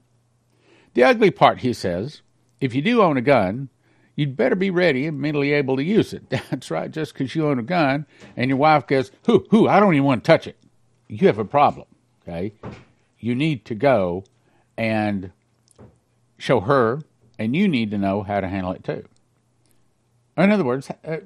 The 0.94 1.04
ugly 1.04 1.30
part, 1.30 1.58
he 1.58 1.74
says, 1.74 2.22
if 2.58 2.74
you 2.74 2.80
do 2.80 3.02
own 3.02 3.18
a 3.18 3.20
gun, 3.20 3.68
you'd 4.14 4.34
better 4.34 4.56
be 4.56 4.70
ready 4.70 5.06
and 5.06 5.20
mentally 5.20 5.52
able 5.52 5.76
to 5.76 5.84
use 5.84 6.14
it. 6.14 6.30
That's 6.30 6.70
right, 6.70 6.90
just 6.90 7.12
because 7.12 7.34
you 7.34 7.46
own 7.46 7.58
a 7.58 7.62
gun 7.62 8.06
and 8.34 8.48
your 8.48 8.56
wife 8.56 8.86
goes, 8.86 9.10
Who, 9.26 9.46
who, 9.50 9.68
I 9.68 9.78
don't 9.78 9.92
even 9.92 10.06
want 10.06 10.24
to 10.24 10.26
touch 10.26 10.46
it. 10.46 10.56
You 11.06 11.26
have 11.26 11.38
a 11.38 11.44
problem, 11.44 11.86
okay? 12.22 12.54
You 13.18 13.34
need 13.34 13.66
to 13.66 13.74
go 13.74 14.24
and 14.78 15.32
show 16.38 16.60
her, 16.60 17.02
and 17.38 17.54
you 17.54 17.68
need 17.68 17.90
to 17.90 17.98
know 17.98 18.22
how 18.22 18.40
to 18.40 18.48
handle 18.48 18.72
it 18.72 18.84
too. 18.84 19.04
In 20.38 20.50
other 20.50 20.64
words, 20.64 20.90
uh, 21.04 21.18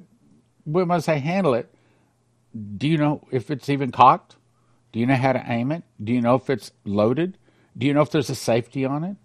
when 0.65 0.91
I 0.91 0.99
say 0.99 1.19
handle 1.19 1.53
it, 1.53 1.73
do 2.75 2.89
you 2.89 2.97
know 2.97 3.25
if 3.31 3.49
it's 3.49 3.69
even 3.69 3.93
cocked? 3.93 4.35
Do 4.91 4.99
you 4.99 5.05
know 5.05 5.15
how 5.15 5.33
to 5.33 5.43
aim 5.47 5.71
it? 5.71 5.83
Do 6.03 6.11
you 6.13 6.21
know 6.21 6.35
if 6.35 6.49
it's 6.49 6.71
loaded? 6.85 7.37
Do 7.77 7.87
you 7.87 7.93
know 7.93 8.01
if 8.01 8.11
there's 8.11 8.29
a 8.29 8.35
safety 8.35 8.85
on 8.85 9.03
it? 9.03 9.15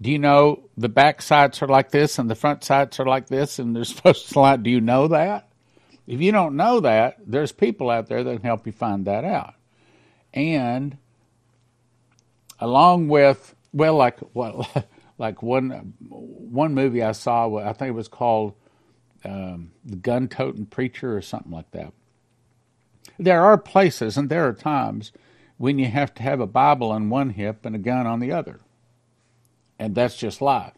Do 0.00 0.10
you 0.10 0.18
know 0.18 0.64
the 0.76 0.88
back 0.88 1.22
sights 1.22 1.62
are 1.62 1.68
like 1.68 1.92
this 1.92 2.18
and 2.18 2.28
the 2.28 2.34
front 2.34 2.64
sights 2.64 2.98
are 2.98 3.06
like 3.06 3.28
this 3.28 3.58
and 3.58 3.74
they're 3.74 3.84
supposed 3.84 4.26
to 4.26 4.32
slide? 4.32 4.62
Do 4.62 4.70
you 4.70 4.80
know 4.80 5.08
that? 5.08 5.48
If 6.06 6.20
you 6.20 6.32
don't 6.32 6.56
know 6.56 6.80
that, 6.80 7.18
there's 7.24 7.52
people 7.52 7.88
out 7.88 8.08
there 8.08 8.24
that 8.24 8.32
can 8.32 8.42
help 8.42 8.66
you 8.66 8.72
find 8.72 9.04
that 9.04 9.24
out. 9.24 9.54
And 10.34 10.98
along 12.58 13.08
with 13.08 13.54
well, 13.72 13.94
like 13.94 14.18
well, 14.34 14.66
like 15.18 15.42
one 15.42 15.94
one 16.00 16.74
movie 16.74 17.02
I 17.02 17.12
saw, 17.12 17.56
I 17.58 17.72
think 17.72 17.90
it 17.90 17.94
was 17.94 18.08
called 18.08 18.54
um, 19.24 19.72
"The 19.84 19.96
Gun 19.96 20.28
Toting 20.28 20.66
Preacher" 20.66 21.16
or 21.16 21.22
something 21.22 21.52
like 21.52 21.70
that. 21.72 21.92
There 23.18 23.42
are 23.42 23.58
places 23.58 24.16
and 24.16 24.28
there 24.28 24.48
are 24.48 24.52
times 24.52 25.12
when 25.58 25.78
you 25.78 25.86
have 25.86 26.14
to 26.14 26.22
have 26.22 26.40
a 26.40 26.46
Bible 26.46 26.90
on 26.90 27.10
one 27.10 27.30
hip 27.30 27.64
and 27.64 27.76
a 27.76 27.78
gun 27.78 28.06
on 28.06 28.20
the 28.20 28.32
other. 28.32 28.60
And 29.78 29.94
that's 29.94 30.16
just 30.16 30.40
life. 30.40 30.72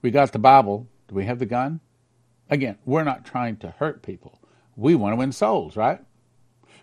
We 0.00 0.10
got 0.10 0.32
the 0.32 0.38
Bible. 0.38 0.88
Do 1.08 1.14
we 1.14 1.24
have 1.24 1.38
the 1.38 1.46
gun? 1.46 1.80
Again, 2.50 2.78
we're 2.84 3.04
not 3.04 3.24
trying 3.24 3.56
to 3.58 3.70
hurt 3.70 4.02
people. 4.02 4.40
We 4.76 4.94
want 4.94 5.12
to 5.12 5.16
win 5.16 5.32
souls, 5.32 5.76
right? 5.76 6.00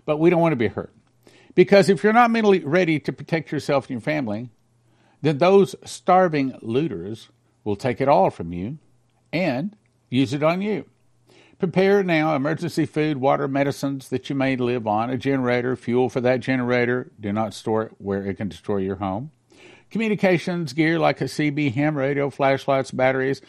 But 0.05 0.17
we 0.17 0.29
don't 0.29 0.41
want 0.41 0.53
to 0.53 0.57
be 0.57 0.67
hurt. 0.67 0.93
Because 1.55 1.89
if 1.89 2.03
you're 2.03 2.13
not 2.13 2.31
mentally 2.31 2.59
ready 2.59 2.99
to 2.99 3.11
protect 3.11 3.51
yourself 3.51 3.85
and 3.85 3.91
your 3.91 4.01
family, 4.01 4.49
then 5.21 5.37
those 5.37 5.75
starving 5.83 6.57
looters 6.61 7.29
will 7.63 7.75
take 7.75 7.99
it 7.99 8.07
all 8.07 8.29
from 8.29 8.53
you 8.53 8.77
and 9.33 9.75
use 10.09 10.33
it 10.33 10.43
on 10.43 10.61
you. 10.61 10.85
Prepare 11.59 12.03
now 12.03 12.37
emergency 12.37 12.85
food, 12.85 13.17
water, 13.17 13.45
medicines 13.45 14.07
that 14.07 14.29
you 14.29 14.35
may 14.35 14.55
live 14.55 14.87
on, 14.87 15.09
a 15.09 15.17
generator, 15.17 15.75
fuel 15.75 16.07
for 16.07 16.21
that 16.21 16.39
generator. 16.39 17.11
Do 17.19 17.33
not 17.33 17.53
store 17.53 17.83
it 17.83 17.91
where 17.97 18.23
it 18.23 18.37
can 18.37 18.47
destroy 18.47 18.77
your 18.77 18.95
home. 18.95 19.31
Communications 19.91 20.71
gear 20.71 20.97
like 20.97 21.19
a 21.19 21.25
CB 21.25 21.73
ham 21.73 21.97
radio, 21.97 22.29
flashlights, 22.29 22.91
batteries, 22.91 23.41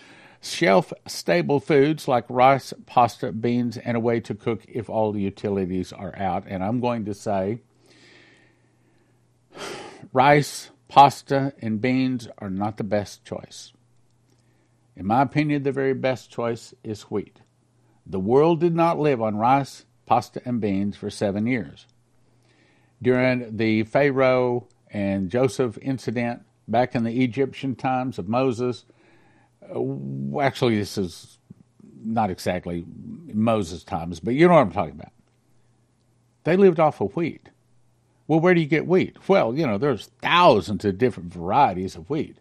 shelf 0.43 0.93
stable 1.07 1.61
foods 1.61 2.09
like 2.09 2.25
rice, 2.29 2.75
pasta, 2.85 3.31
beans, 3.31 3.77
and 3.77 3.97
a 3.97 4.01
way 4.01 4.19
to 4.19 4.35
cook 4.35 4.65
if 4.67 4.91
all 4.91 5.13
the 5.13 5.21
utilities 5.21 5.93
are 5.93 6.19
out. 6.19 6.43
And 6.49 6.65
I'm 6.65 6.81
going 6.81 7.05
to 7.05 7.15
say 7.15 7.61
rice, 10.13 10.71
pasta, 10.89 11.53
and 11.63 11.81
beans 11.81 12.27
are 12.39 12.51
not 12.51 12.77
the 12.77 12.83
best 12.83 13.25
choice. 13.25 13.73
In 14.97 15.07
my 15.07 15.23
opinion, 15.23 15.63
the 15.63 15.71
very 15.71 15.95
best 15.95 16.29
choice 16.29 16.75
is 16.83 17.03
wheat. 17.03 17.43
The 18.07 18.21
world 18.21 18.61
did 18.61 18.75
not 18.75 18.99
live 18.99 19.23
on 19.23 19.37
rice, 19.37 19.85
pasta, 20.07 20.43
and 20.45 20.61
beans 20.61 20.97
for 20.97 21.11
seven 21.11 21.47
years. 21.47 21.87
During 23.03 23.57
the 23.57 23.85
Pharaoh 23.85 24.67
and 24.91 25.31
Joseph 25.31 25.79
incident 25.81 26.43
back 26.69 26.95
in 26.95 27.05
the 27.05 27.23
Egyptian 27.23 27.75
times 27.75 28.19
of 28.19 28.29
Moses, 28.29 28.85
uh, 29.75 30.41
actually, 30.41 30.77
this 30.77 30.99
is 30.99 31.39
not 32.03 32.31
exactly 32.31 32.85
Moses' 33.33 33.85
times, 33.85 34.21
but 34.21 34.35
you 34.35 34.49
know 34.49 34.55
what 34.55 34.61
I'm 34.61 34.73
talking 34.73 34.95
about. 34.95 35.13
They 36.45 36.57
lived 36.57 36.81
off 36.81 37.01
of 37.01 37.15
wheat. 37.15 37.49
Well, 38.27 38.41
where 38.41 38.55
do 38.55 38.61
you 38.61 38.67
get 38.67 38.87
wheat? 38.87 39.17
Well, 39.29 39.55
you 39.55 39.67
know, 39.67 39.77
there's 39.77 40.07
thousands 40.23 40.85
of 40.85 40.99
different 40.99 41.33
varieties 41.33 41.97
of 41.97 42.09
wheat. 42.09 42.39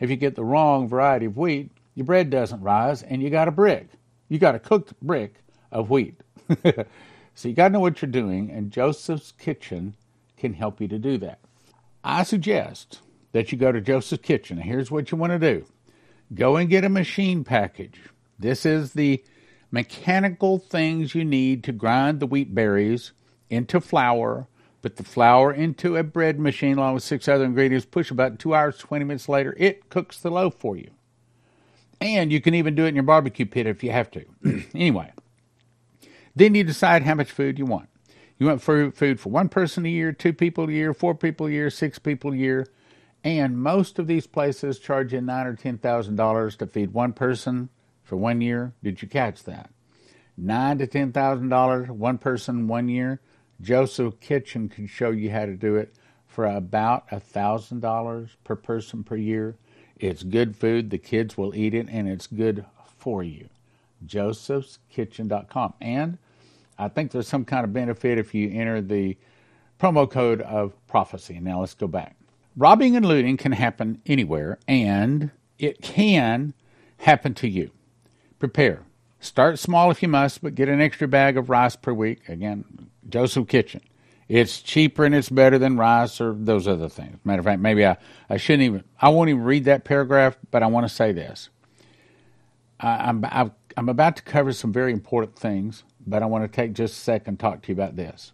If 0.00 0.10
you 0.10 0.16
get 0.16 0.34
the 0.34 0.44
wrong 0.44 0.88
variety 0.88 1.26
of 1.26 1.36
wheat, 1.36 1.70
your 1.94 2.06
bread 2.06 2.30
doesn't 2.30 2.60
rise 2.60 3.02
and 3.02 3.22
you 3.22 3.30
got 3.30 3.48
a 3.48 3.52
brick. 3.52 3.88
You 4.28 4.38
got 4.38 4.54
a 4.54 4.58
cooked 4.58 4.98
brick 5.00 5.42
of 5.72 5.90
wheat. 5.90 6.20
so 7.34 7.48
you 7.48 7.54
got 7.54 7.68
to 7.68 7.72
know 7.74 7.80
what 7.80 8.02
you're 8.02 8.10
doing, 8.10 8.50
and 8.50 8.70
Joseph's 8.70 9.32
Kitchen 9.32 9.94
can 10.36 10.54
help 10.54 10.80
you 10.80 10.88
to 10.88 10.98
do 10.98 11.18
that. 11.18 11.40
I 12.04 12.22
suggest 12.22 13.00
that 13.32 13.52
you 13.52 13.58
go 13.58 13.72
to 13.72 13.80
Joseph's 13.80 14.22
Kitchen. 14.22 14.58
Here's 14.58 14.90
what 14.90 15.10
you 15.10 15.18
want 15.18 15.32
to 15.32 15.38
do 15.38 15.66
go 16.34 16.56
and 16.56 16.68
get 16.68 16.84
a 16.84 16.88
machine 16.88 17.44
package. 17.44 18.00
This 18.38 18.64
is 18.66 18.92
the 18.92 19.24
mechanical 19.70 20.58
things 20.58 21.14
you 21.14 21.24
need 21.24 21.64
to 21.64 21.72
grind 21.72 22.20
the 22.20 22.26
wheat 22.26 22.54
berries 22.54 23.12
into 23.50 23.80
flour, 23.80 24.46
put 24.82 24.96
the 24.96 25.04
flour 25.04 25.52
into 25.52 25.96
a 25.96 26.02
bread 26.02 26.38
machine 26.38 26.78
along 26.78 26.94
with 26.94 27.02
six 27.02 27.28
other 27.28 27.44
ingredients, 27.44 27.86
push 27.86 28.10
about 28.10 28.38
two 28.38 28.54
hours, 28.54 28.78
20 28.78 29.04
minutes 29.04 29.28
later, 29.28 29.54
it 29.58 29.88
cooks 29.88 30.18
the 30.18 30.30
loaf 30.30 30.54
for 30.54 30.76
you. 30.76 30.90
And 32.00 32.32
you 32.32 32.40
can 32.40 32.54
even 32.54 32.74
do 32.74 32.84
it 32.84 32.88
in 32.88 32.94
your 32.94 33.04
barbecue 33.04 33.46
pit 33.46 33.66
if 33.66 33.82
you 33.82 33.90
have 33.90 34.10
to. 34.12 34.24
anyway, 34.74 35.12
then 36.34 36.54
you 36.54 36.64
decide 36.64 37.02
how 37.02 37.14
much 37.14 37.30
food 37.30 37.58
you 37.58 37.66
want. 37.66 37.88
You 38.38 38.46
want 38.46 38.62
food 38.62 39.18
for 39.18 39.28
one 39.28 39.48
person 39.48 39.84
a 39.84 39.88
year, 39.88 40.12
two 40.12 40.32
people 40.32 40.68
a 40.68 40.72
year, 40.72 40.94
four 40.94 41.14
people 41.14 41.46
a 41.46 41.50
year, 41.50 41.70
six 41.70 41.98
people 41.98 42.32
a 42.32 42.36
year, 42.36 42.68
and 43.24 43.58
most 43.58 43.98
of 43.98 44.06
these 44.06 44.28
places 44.28 44.78
charge 44.78 45.12
you 45.12 45.20
nine 45.20 45.46
or 45.46 45.56
ten 45.56 45.78
thousand 45.78 46.14
dollars 46.14 46.54
to 46.56 46.66
feed 46.68 46.92
one 46.92 47.12
person 47.12 47.68
for 48.04 48.16
one 48.16 48.40
year. 48.40 48.74
Did 48.82 49.02
you 49.02 49.08
catch 49.08 49.42
that? 49.44 49.70
Nine 50.36 50.78
to 50.78 50.86
ten 50.86 51.10
thousand 51.10 51.48
dollars, 51.48 51.88
one 51.90 52.18
person, 52.18 52.68
one 52.68 52.88
year. 52.88 53.20
Joseph 53.60 54.20
Kitchen 54.20 54.68
can 54.68 54.86
show 54.86 55.10
you 55.10 55.32
how 55.32 55.46
to 55.46 55.54
do 55.54 55.74
it 55.74 55.92
for 56.28 56.46
about 56.46 57.06
a 57.10 57.18
thousand 57.18 57.80
dollars 57.80 58.36
per 58.44 58.54
person 58.54 59.02
per 59.02 59.16
year. 59.16 59.56
It's 59.98 60.22
good 60.22 60.56
food. 60.56 60.90
The 60.90 60.98
kids 60.98 61.36
will 61.36 61.54
eat 61.54 61.74
it, 61.74 61.88
and 61.90 62.08
it's 62.08 62.26
good 62.26 62.64
for 62.98 63.22
you. 63.22 63.48
Joseph'sKitchen.com. 64.06 65.74
And 65.80 66.18
I 66.78 66.88
think 66.88 67.10
there's 67.10 67.28
some 67.28 67.44
kind 67.44 67.64
of 67.64 67.72
benefit 67.72 68.18
if 68.18 68.34
you 68.34 68.50
enter 68.50 68.80
the 68.80 69.16
promo 69.80 70.10
code 70.10 70.40
of 70.42 70.74
prophecy. 70.86 71.40
Now 71.40 71.60
let's 71.60 71.74
go 71.74 71.86
back. 71.88 72.16
Robbing 72.56 72.96
and 72.96 73.06
looting 73.06 73.36
can 73.36 73.52
happen 73.52 74.00
anywhere, 74.06 74.58
and 74.66 75.30
it 75.58 75.80
can 75.80 76.54
happen 76.98 77.34
to 77.34 77.48
you. 77.48 77.70
Prepare. 78.38 78.82
Start 79.20 79.58
small 79.58 79.90
if 79.90 80.02
you 80.02 80.08
must, 80.08 80.42
but 80.42 80.54
get 80.54 80.68
an 80.68 80.80
extra 80.80 81.08
bag 81.08 81.36
of 81.36 81.50
rice 81.50 81.76
per 81.76 81.92
week. 81.92 82.28
Again, 82.28 82.88
Joseph 83.08 83.48
Kitchen. 83.48 83.80
It's 84.28 84.60
cheaper 84.60 85.06
and 85.06 85.14
it's 85.14 85.30
better 85.30 85.58
than 85.58 85.78
rice 85.78 86.20
or 86.20 86.34
those 86.34 86.68
other 86.68 86.88
things. 86.88 87.18
Matter 87.24 87.40
of 87.40 87.46
fact, 87.46 87.60
maybe 87.60 87.86
I, 87.86 87.96
I 88.28 88.36
shouldn't 88.36 88.64
even, 88.64 88.84
I 89.00 89.08
won't 89.08 89.30
even 89.30 89.42
read 89.42 89.64
that 89.64 89.84
paragraph, 89.84 90.36
but 90.50 90.62
I 90.62 90.66
want 90.66 90.86
to 90.86 90.94
say 90.94 91.12
this. 91.12 91.48
I, 92.78 93.08
I'm, 93.08 93.24
i 93.24 93.50
am 93.76 93.88
about 93.88 94.16
to 94.16 94.22
cover 94.22 94.52
some 94.52 94.70
very 94.70 94.92
important 94.92 95.34
things, 95.36 95.82
but 96.06 96.22
I 96.22 96.26
want 96.26 96.44
to 96.44 96.48
take 96.48 96.74
just 96.74 96.94
a 96.94 97.00
second 97.00 97.28
and 97.28 97.40
talk 97.40 97.62
to 97.62 97.68
you 97.68 97.74
about 97.74 97.96
this. 97.96 98.32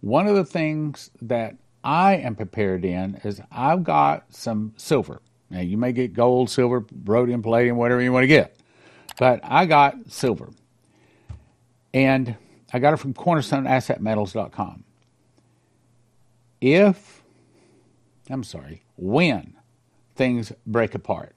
One 0.00 0.26
of 0.26 0.34
the 0.34 0.44
things 0.44 1.10
that 1.20 1.56
I 1.84 2.16
am 2.16 2.34
prepared 2.34 2.86
in 2.86 3.20
is 3.22 3.42
I've 3.52 3.84
got 3.84 4.34
some 4.34 4.72
silver. 4.78 5.20
Now, 5.50 5.60
you 5.60 5.76
may 5.76 5.92
get 5.92 6.14
gold, 6.14 6.48
silver, 6.48 6.86
rhodium, 7.04 7.42
palladium, 7.42 7.76
whatever 7.76 8.00
you 8.00 8.12
want 8.12 8.22
to 8.22 8.28
get, 8.28 8.56
but 9.18 9.40
I 9.42 9.66
got 9.66 10.10
silver. 10.10 10.48
And 11.92 12.36
I 12.72 12.78
got 12.78 12.94
it 12.94 12.98
from 12.98 13.12
cornerstoneassetmetals.com 13.12 14.84
if 16.60 17.20
I'm 18.30 18.44
sorry, 18.44 18.84
when 18.96 19.54
things 20.14 20.52
break 20.66 20.94
apart. 20.94 21.34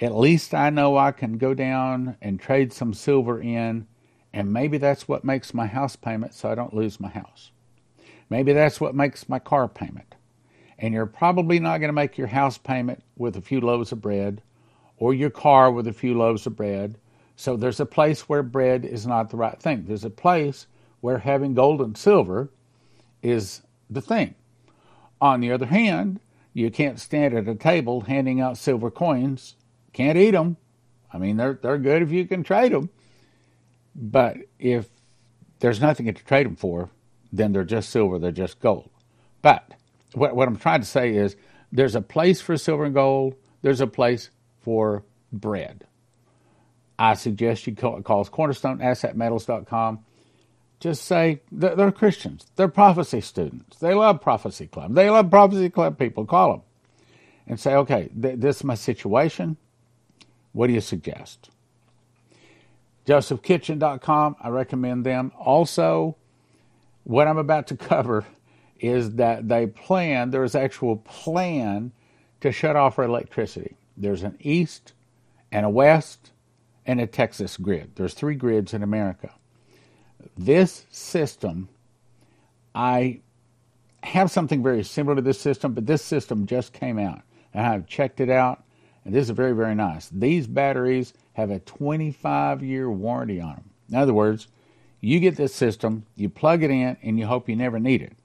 At 0.00 0.16
least 0.16 0.54
I 0.54 0.70
know 0.70 0.96
I 0.96 1.12
can 1.12 1.38
go 1.38 1.54
down 1.54 2.16
and 2.20 2.40
trade 2.40 2.72
some 2.72 2.92
silver 2.92 3.40
in, 3.40 3.86
and 4.32 4.52
maybe 4.52 4.78
that's 4.78 5.06
what 5.06 5.22
makes 5.22 5.54
my 5.54 5.66
house 5.66 5.94
payment 5.94 6.34
so 6.34 6.50
I 6.50 6.56
don't 6.56 6.74
lose 6.74 6.98
my 6.98 7.10
house. 7.10 7.52
Maybe 8.28 8.52
that's 8.52 8.80
what 8.80 8.96
makes 8.96 9.28
my 9.28 9.38
car 9.38 9.68
payment. 9.68 10.16
And 10.78 10.92
you're 10.92 11.06
probably 11.06 11.60
not 11.60 11.78
going 11.78 11.90
to 11.90 11.92
make 11.92 12.18
your 12.18 12.26
house 12.26 12.58
payment 12.58 13.04
with 13.16 13.36
a 13.36 13.42
few 13.42 13.60
loaves 13.60 13.92
of 13.92 14.00
bread 14.00 14.42
or 14.96 15.14
your 15.14 15.30
car 15.30 15.70
with 15.70 15.86
a 15.86 15.92
few 15.92 16.16
loaves 16.16 16.46
of 16.46 16.56
bread. 16.56 16.98
So 17.36 17.56
there's 17.56 17.78
a 17.78 17.86
place 17.86 18.28
where 18.28 18.42
bread 18.42 18.84
is 18.84 19.06
not 19.06 19.30
the 19.30 19.36
right 19.36 19.60
thing. 19.60 19.84
There's 19.86 20.04
a 20.04 20.10
place 20.10 20.66
where 21.00 21.18
having 21.18 21.54
gold 21.54 21.80
and 21.80 21.96
silver 21.96 22.50
is 23.22 23.62
the 23.94 24.00
thing. 24.00 24.34
On 25.20 25.40
the 25.40 25.52
other 25.52 25.66
hand, 25.66 26.20
you 26.52 26.70
can't 26.70 26.98
stand 26.98 27.34
at 27.34 27.48
a 27.48 27.54
table 27.54 28.02
handing 28.02 28.40
out 28.40 28.58
silver 28.58 28.90
coins. 28.90 29.56
Can't 29.92 30.18
eat 30.18 30.32
them. 30.32 30.56
I 31.12 31.18
mean, 31.18 31.36
they're 31.36 31.58
they're 31.60 31.78
good 31.78 32.02
if 32.02 32.10
you 32.10 32.26
can 32.26 32.42
trade 32.42 32.72
them, 32.72 32.90
but 33.94 34.36
if 34.58 34.88
there's 35.60 35.80
nothing 35.80 36.06
to 36.06 36.12
trade 36.12 36.46
them 36.46 36.56
for, 36.56 36.90
then 37.32 37.52
they're 37.52 37.64
just 37.64 37.90
silver. 37.90 38.18
They're 38.18 38.32
just 38.32 38.60
gold. 38.60 38.90
But 39.42 39.74
what 40.14 40.34
what 40.34 40.48
I'm 40.48 40.56
trying 40.56 40.80
to 40.80 40.86
say 40.86 41.14
is, 41.14 41.36
there's 41.70 41.94
a 41.94 42.00
place 42.00 42.40
for 42.40 42.56
silver 42.56 42.84
and 42.84 42.94
gold. 42.94 43.34
There's 43.60 43.80
a 43.80 43.86
place 43.86 44.30
for 44.60 45.04
bread. 45.32 45.86
I 46.98 47.14
suggest 47.14 47.66
you 47.66 47.74
call, 47.74 48.00
call 48.02 48.24
cornerstoneassetmetals.com 48.24 50.04
just 50.82 51.04
say 51.04 51.40
they're 51.52 51.92
Christians. 51.92 52.46
They're 52.56 52.66
prophecy 52.66 53.20
students. 53.20 53.78
They 53.78 53.94
love 53.94 54.20
prophecy 54.20 54.66
club. 54.66 54.94
They 54.94 55.08
love 55.08 55.30
prophecy 55.30 55.70
club 55.70 55.96
people. 55.96 56.26
Call 56.26 56.50
them 56.50 56.62
and 57.46 57.60
say, 57.60 57.76
okay, 57.76 58.10
th- 58.20 58.40
this 58.40 58.56
is 58.56 58.64
my 58.64 58.74
situation. 58.74 59.56
What 60.52 60.66
do 60.66 60.72
you 60.72 60.80
suggest? 60.80 61.50
JosephKitchen.com. 63.06 64.36
I 64.40 64.48
recommend 64.48 65.06
them. 65.06 65.30
Also, 65.38 66.16
what 67.04 67.28
I'm 67.28 67.38
about 67.38 67.68
to 67.68 67.76
cover 67.92 68.26
is 68.80 69.14
that 69.14 69.48
they 69.48 69.68
plan, 69.68 70.30
there's 70.30 70.56
actual 70.56 70.96
plan 70.96 71.92
to 72.40 72.50
shut 72.50 72.74
off 72.74 72.98
our 72.98 73.04
electricity. 73.04 73.76
There's 73.96 74.24
an 74.24 74.36
east 74.40 74.94
and 75.52 75.64
a 75.64 75.70
west 75.70 76.32
and 76.84 77.00
a 77.00 77.06
Texas 77.06 77.56
grid. 77.56 77.92
There's 77.94 78.14
three 78.14 78.34
grids 78.34 78.74
in 78.74 78.82
America 78.82 79.30
this 80.36 80.86
system, 80.90 81.68
I 82.74 83.20
have 84.02 84.30
something 84.30 84.62
very 84.62 84.82
similar 84.82 85.16
to 85.16 85.22
this 85.22 85.40
system, 85.40 85.74
but 85.74 85.86
this 85.86 86.02
system 86.02 86.46
just 86.46 86.72
came 86.72 86.98
out. 86.98 87.22
And 87.54 87.66
I've 87.66 87.86
checked 87.86 88.20
it 88.20 88.30
out, 88.30 88.64
and 89.04 89.14
this 89.14 89.28
is 89.28 89.30
very, 89.30 89.52
very 89.52 89.74
nice. 89.74 90.08
These 90.08 90.46
batteries 90.46 91.12
have 91.34 91.50
a 91.50 91.60
25 91.60 92.62
year 92.62 92.90
warranty 92.90 93.40
on 93.40 93.54
them. 93.54 93.70
In 93.90 93.96
other 93.96 94.14
words, 94.14 94.48
you 95.00 95.20
get 95.20 95.36
this 95.36 95.54
system, 95.54 96.06
you 96.16 96.28
plug 96.28 96.62
it 96.62 96.70
in, 96.70 96.96
and 97.02 97.18
you 97.18 97.26
hope 97.26 97.48
you 97.48 97.56
never 97.56 97.78
need 97.78 98.02
it. 98.02 98.16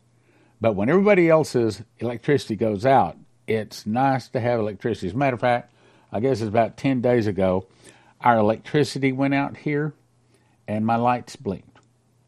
But 0.62 0.74
when 0.76 0.90
everybody 0.90 1.30
else's 1.30 1.84
electricity 2.00 2.56
goes 2.56 2.86
out, 2.86 3.18
it's 3.48 3.86
nice 3.86 4.28
to 4.30 4.40
have 4.40 4.60
electricity. 4.60 5.08
As 5.08 5.14
a 5.14 5.18
matter 5.18 5.36
of 5.36 5.42
fact, 5.42 5.74
I 6.12 6.20
guess 6.20 6.42
it's 6.42 6.50
about 6.50 6.78
10 6.78 7.02
days 7.02 7.28
ago, 7.28 7.68
our 8.22 8.38
electricity 8.38 9.12
went 9.12 9.34
out 9.34 9.58
here 9.58 9.94
and 10.68 10.86
my 10.86 10.96
lights 10.96 11.36
blinked. 11.36 11.67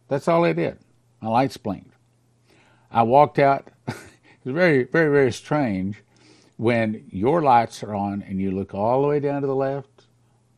That's 0.10 0.28
all 0.28 0.44
I 0.44 0.54
did. 0.54 0.80
My 1.22 1.30
lights 1.30 1.58
blinked. 1.58 1.94
I 2.92 3.04
walked 3.04 3.38
out. 3.38 3.70
it 3.88 3.96
was 4.44 4.56
very, 4.56 4.84
very, 4.84 5.12
very 5.12 5.32
strange 5.32 6.04
when 6.58 7.06
your 7.12 7.44
lights 7.44 7.84
are 7.84 7.94
on 7.94 8.24
and 8.24 8.42
you 8.42 8.52
look 8.52 8.74
all 8.74 9.04
the 9.04 9.08
way 9.08 9.20
down 9.20 9.42
to 9.42 9.48
the 9.48 9.56
left, 9.56 10.08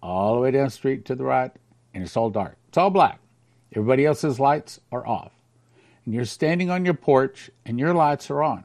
all 0.01 0.35
the 0.35 0.41
way 0.41 0.51
down 0.51 0.65
the 0.65 0.71
street 0.71 1.05
to 1.05 1.15
the 1.15 1.25
right, 1.25 1.51
and 1.93 2.01
it's 2.01 2.15
all 2.15 2.29
dark. 2.29 2.57
It's 2.69 2.77
all 2.77 2.89
black. 2.89 3.19
Everybody 3.73 4.05
else's 4.05 4.39
lights 4.39 4.79
are 4.89 5.05
off. 5.05 5.33
And 6.05 6.13
you're 6.13 6.25
standing 6.25 6.69
on 6.69 6.85
your 6.85 6.93
porch 6.93 7.51
and 7.65 7.77
your 7.77 7.93
lights 7.93 8.31
are 8.31 8.41
on. 8.41 8.63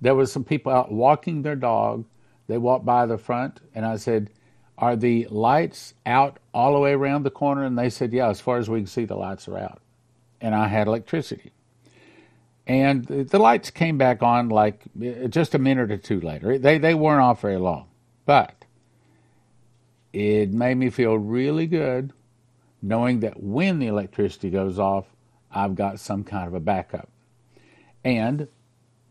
There 0.00 0.14
was 0.14 0.30
some 0.30 0.44
people 0.44 0.72
out 0.72 0.92
walking 0.92 1.42
their 1.42 1.56
dog. 1.56 2.04
They 2.46 2.58
walked 2.58 2.84
by 2.84 3.06
the 3.06 3.18
front 3.18 3.60
and 3.74 3.84
I 3.84 3.96
said, 3.96 4.30
Are 4.78 4.94
the 4.94 5.26
lights 5.28 5.94
out 6.06 6.38
all 6.52 6.72
the 6.72 6.78
way 6.78 6.92
around 6.92 7.24
the 7.24 7.30
corner? 7.30 7.64
And 7.64 7.76
they 7.76 7.90
said, 7.90 8.12
Yeah, 8.12 8.28
as 8.28 8.40
far 8.40 8.58
as 8.58 8.70
we 8.70 8.80
can 8.80 8.86
see, 8.86 9.04
the 9.04 9.16
lights 9.16 9.48
are 9.48 9.58
out 9.58 9.80
and 10.44 10.54
I 10.54 10.68
had 10.68 10.86
electricity. 10.86 11.52
And 12.66 13.06
the 13.06 13.38
lights 13.38 13.70
came 13.70 13.96
back 13.96 14.22
on 14.22 14.50
like 14.50 14.82
uh, 15.02 15.26
just 15.28 15.54
a 15.54 15.58
minute 15.58 15.90
or 15.90 15.96
two 15.96 16.20
later. 16.20 16.58
They, 16.58 16.76
they 16.76 16.94
weren't 16.94 17.22
off 17.22 17.40
very 17.40 17.56
long. 17.56 17.88
But 18.26 18.66
it 20.12 20.52
made 20.52 20.76
me 20.76 20.90
feel 20.90 21.16
really 21.16 21.66
good 21.66 22.12
knowing 22.82 23.20
that 23.20 23.42
when 23.42 23.78
the 23.78 23.86
electricity 23.86 24.50
goes 24.50 24.78
off, 24.78 25.06
I've 25.50 25.74
got 25.74 25.98
some 25.98 26.24
kind 26.24 26.46
of 26.46 26.52
a 26.52 26.60
backup. 26.60 27.08
And 28.04 28.46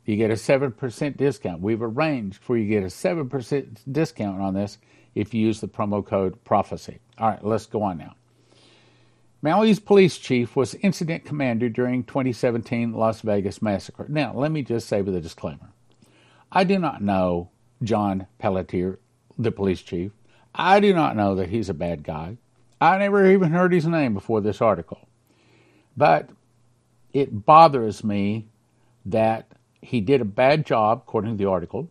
you 0.05 0.15
get 0.15 0.29
a 0.29 0.35
7% 0.35 1.17
discount. 1.17 1.61
We've 1.61 1.81
arranged 1.81 2.43
for 2.43 2.55
you 2.57 2.65
to 2.65 2.69
get 2.69 2.83
a 2.83 2.93
7% 2.93 3.79
discount 3.91 4.39
on 4.39 4.53
this 4.53 4.77
if 5.15 5.33
you 5.33 5.47
use 5.47 5.61
the 5.61 5.67
promo 5.67 6.05
code 6.05 6.43
prophecy. 6.43 6.99
All 7.17 7.29
right, 7.29 7.43
let's 7.43 7.65
go 7.65 7.81
on 7.81 7.97
now. 7.97 8.15
Maui's 9.43 9.81
police 9.81 10.17
chief 10.17 10.55
was 10.55 10.73
incident 10.75 11.25
commander 11.25 11.67
during 11.67 12.05
2017 12.05 12.93
Las 12.93 13.19
Vegas 13.19 13.61
massacre. 13.61 14.05
Now, 14.07 14.33
let 14.33 14.53
me 14.53 14.61
just 14.61 14.87
say 14.87 15.01
with 15.01 15.15
a 15.15 15.19
disclaimer. 15.19 15.73
I 16.49 16.63
do 16.63 16.79
not 16.79 17.01
know 17.01 17.49
John 17.83 18.27
Pelletier, 18.39 18.99
the 19.37 19.51
police 19.51 19.81
chief. 19.81 20.13
I 20.55 20.79
do 20.79 20.93
not 20.93 21.17
know 21.17 21.35
that 21.35 21.49
he's 21.49 21.67
a 21.67 21.73
bad 21.73 22.03
guy. 22.03 22.37
I 22.79 22.97
never 22.97 23.29
even 23.29 23.51
heard 23.51 23.73
his 23.73 23.85
name 23.85 24.13
before 24.13 24.39
this 24.39 24.61
article. 24.61 25.09
But 25.97 26.29
it 27.11 27.45
bothers 27.45 28.01
me 28.01 28.47
that 29.05 29.51
he 29.81 29.99
did 29.99 30.21
a 30.21 30.25
bad 30.25 30.65
job, 30.65 31.03
according 31.05 31.31
to 31.31 31.37
the 31.37 31.49
article, 31.49 31.89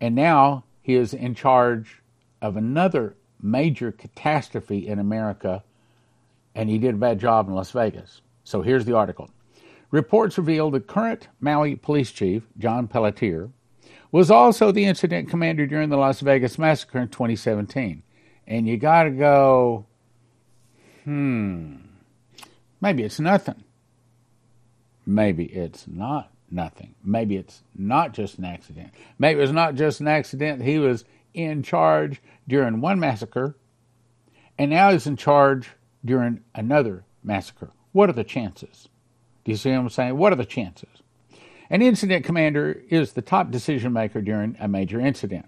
and 0.00 0.14
now 0.14 0.62
he 0.82 0.94
is 0.94 1.12
in 1.12 1.34
charge 1.34 2.00
of 2.40 2.56
another 2.56 3.16
major 3.42 3.90
catastrophe 3.90 4.86
in 4.86 5.00
America 5.00 5.64
and 6.54 6.68
he 6.68 6.78
did 6.78 6.94
a 6.94 6.98
bad 6.98 7.18
job 7.18 7.48
in 7.48 7.54
Las 7.54 7.70
Vegas. 7.72 8.20
So 8.44 8.62
here's 8.62 8.84
the 8.84 8.94
article. 8.94 9.30
Reports 9.90 10.38
reveal 10.38 10.70
the 10.70 10.80
current 10.80 11.28
Maui 11.40 11.76
police 11.76 12.10
chief, 12.10 12.42
John 12.58 12.88
Pelletier, 12.88 13.50
was 14.10 14.30
also 14.30 14.70
the 14.70 14.84
incident 14.84 15.28
commander 15.28 15.66
during 15.66 15.88
the 15.88 15.96
Las 15.96 16.20
Vegas 16.20 16.58
massacre 16.58 17.00
in 17.00 17.08
2017. 17.08 18.02
And 18.46 18.68
you 18.68 18.76
got 18.76 19.04
to 19.04 19.10
go, 19.10 19.86
hmm, 21.04 21.76
maybe 22.80 23.02
it's 23.02 23.18
nothing. 23.18 23.64
Maybe 25.06 25.44
it's 25.44 25.86
not 25.86 26.30
nothing. 26.50 26.94
Maybe 27.02 27.36
it's 27.36 27.62
not 27.74 28.14
just 28.14 28.38
an 28.38 28.44
accident. 28.44 28.92
Maybe 29.18 29.40
it's 29.40 29.52
not 29.52 29.74
just 29.74 30.00
an 30.00 30.08
accident. 30.08 30.62
He 30.62 30.78
was 30.78 31.04
in 31.32 31.62
charge 31.62 32.22
during 32.46 32.80
one 32.80 33.00
massacre, 33.00 33.56
and 34.58 34.70
now 34.70 34.92
he's 34.92 35.06
in 35.06 35.16
charge 35.16 35.70
during 36.04 36.40
another 36.54 37.04
massacre. 37.22 37.70
What 37.92 38.10
are 38.10 38.14
the 38.14 38.24
chances? 38.24 38.88
Do 39.44 39.50
you 39.52 39.56
see 39.56 39.70
what 39.70 39.78
I'm 39.78 39.88
saying? 39.90 40.16
What 40.16 40.32
are 40.32 40.36
the 40.36 40.44
chances? 40.44 41.02
An 41.70 41.82
incident 41.82 42.24
commander 42.24 42.82
is 42.88 43.12
the 43.12 43.22
top 43.22 43.50
decision 43.50 43.92
maker 43.92 44.20
during 44.20 44.56
a 44.60 44.68
major 44.68 45.00
incident. 45.00 45.46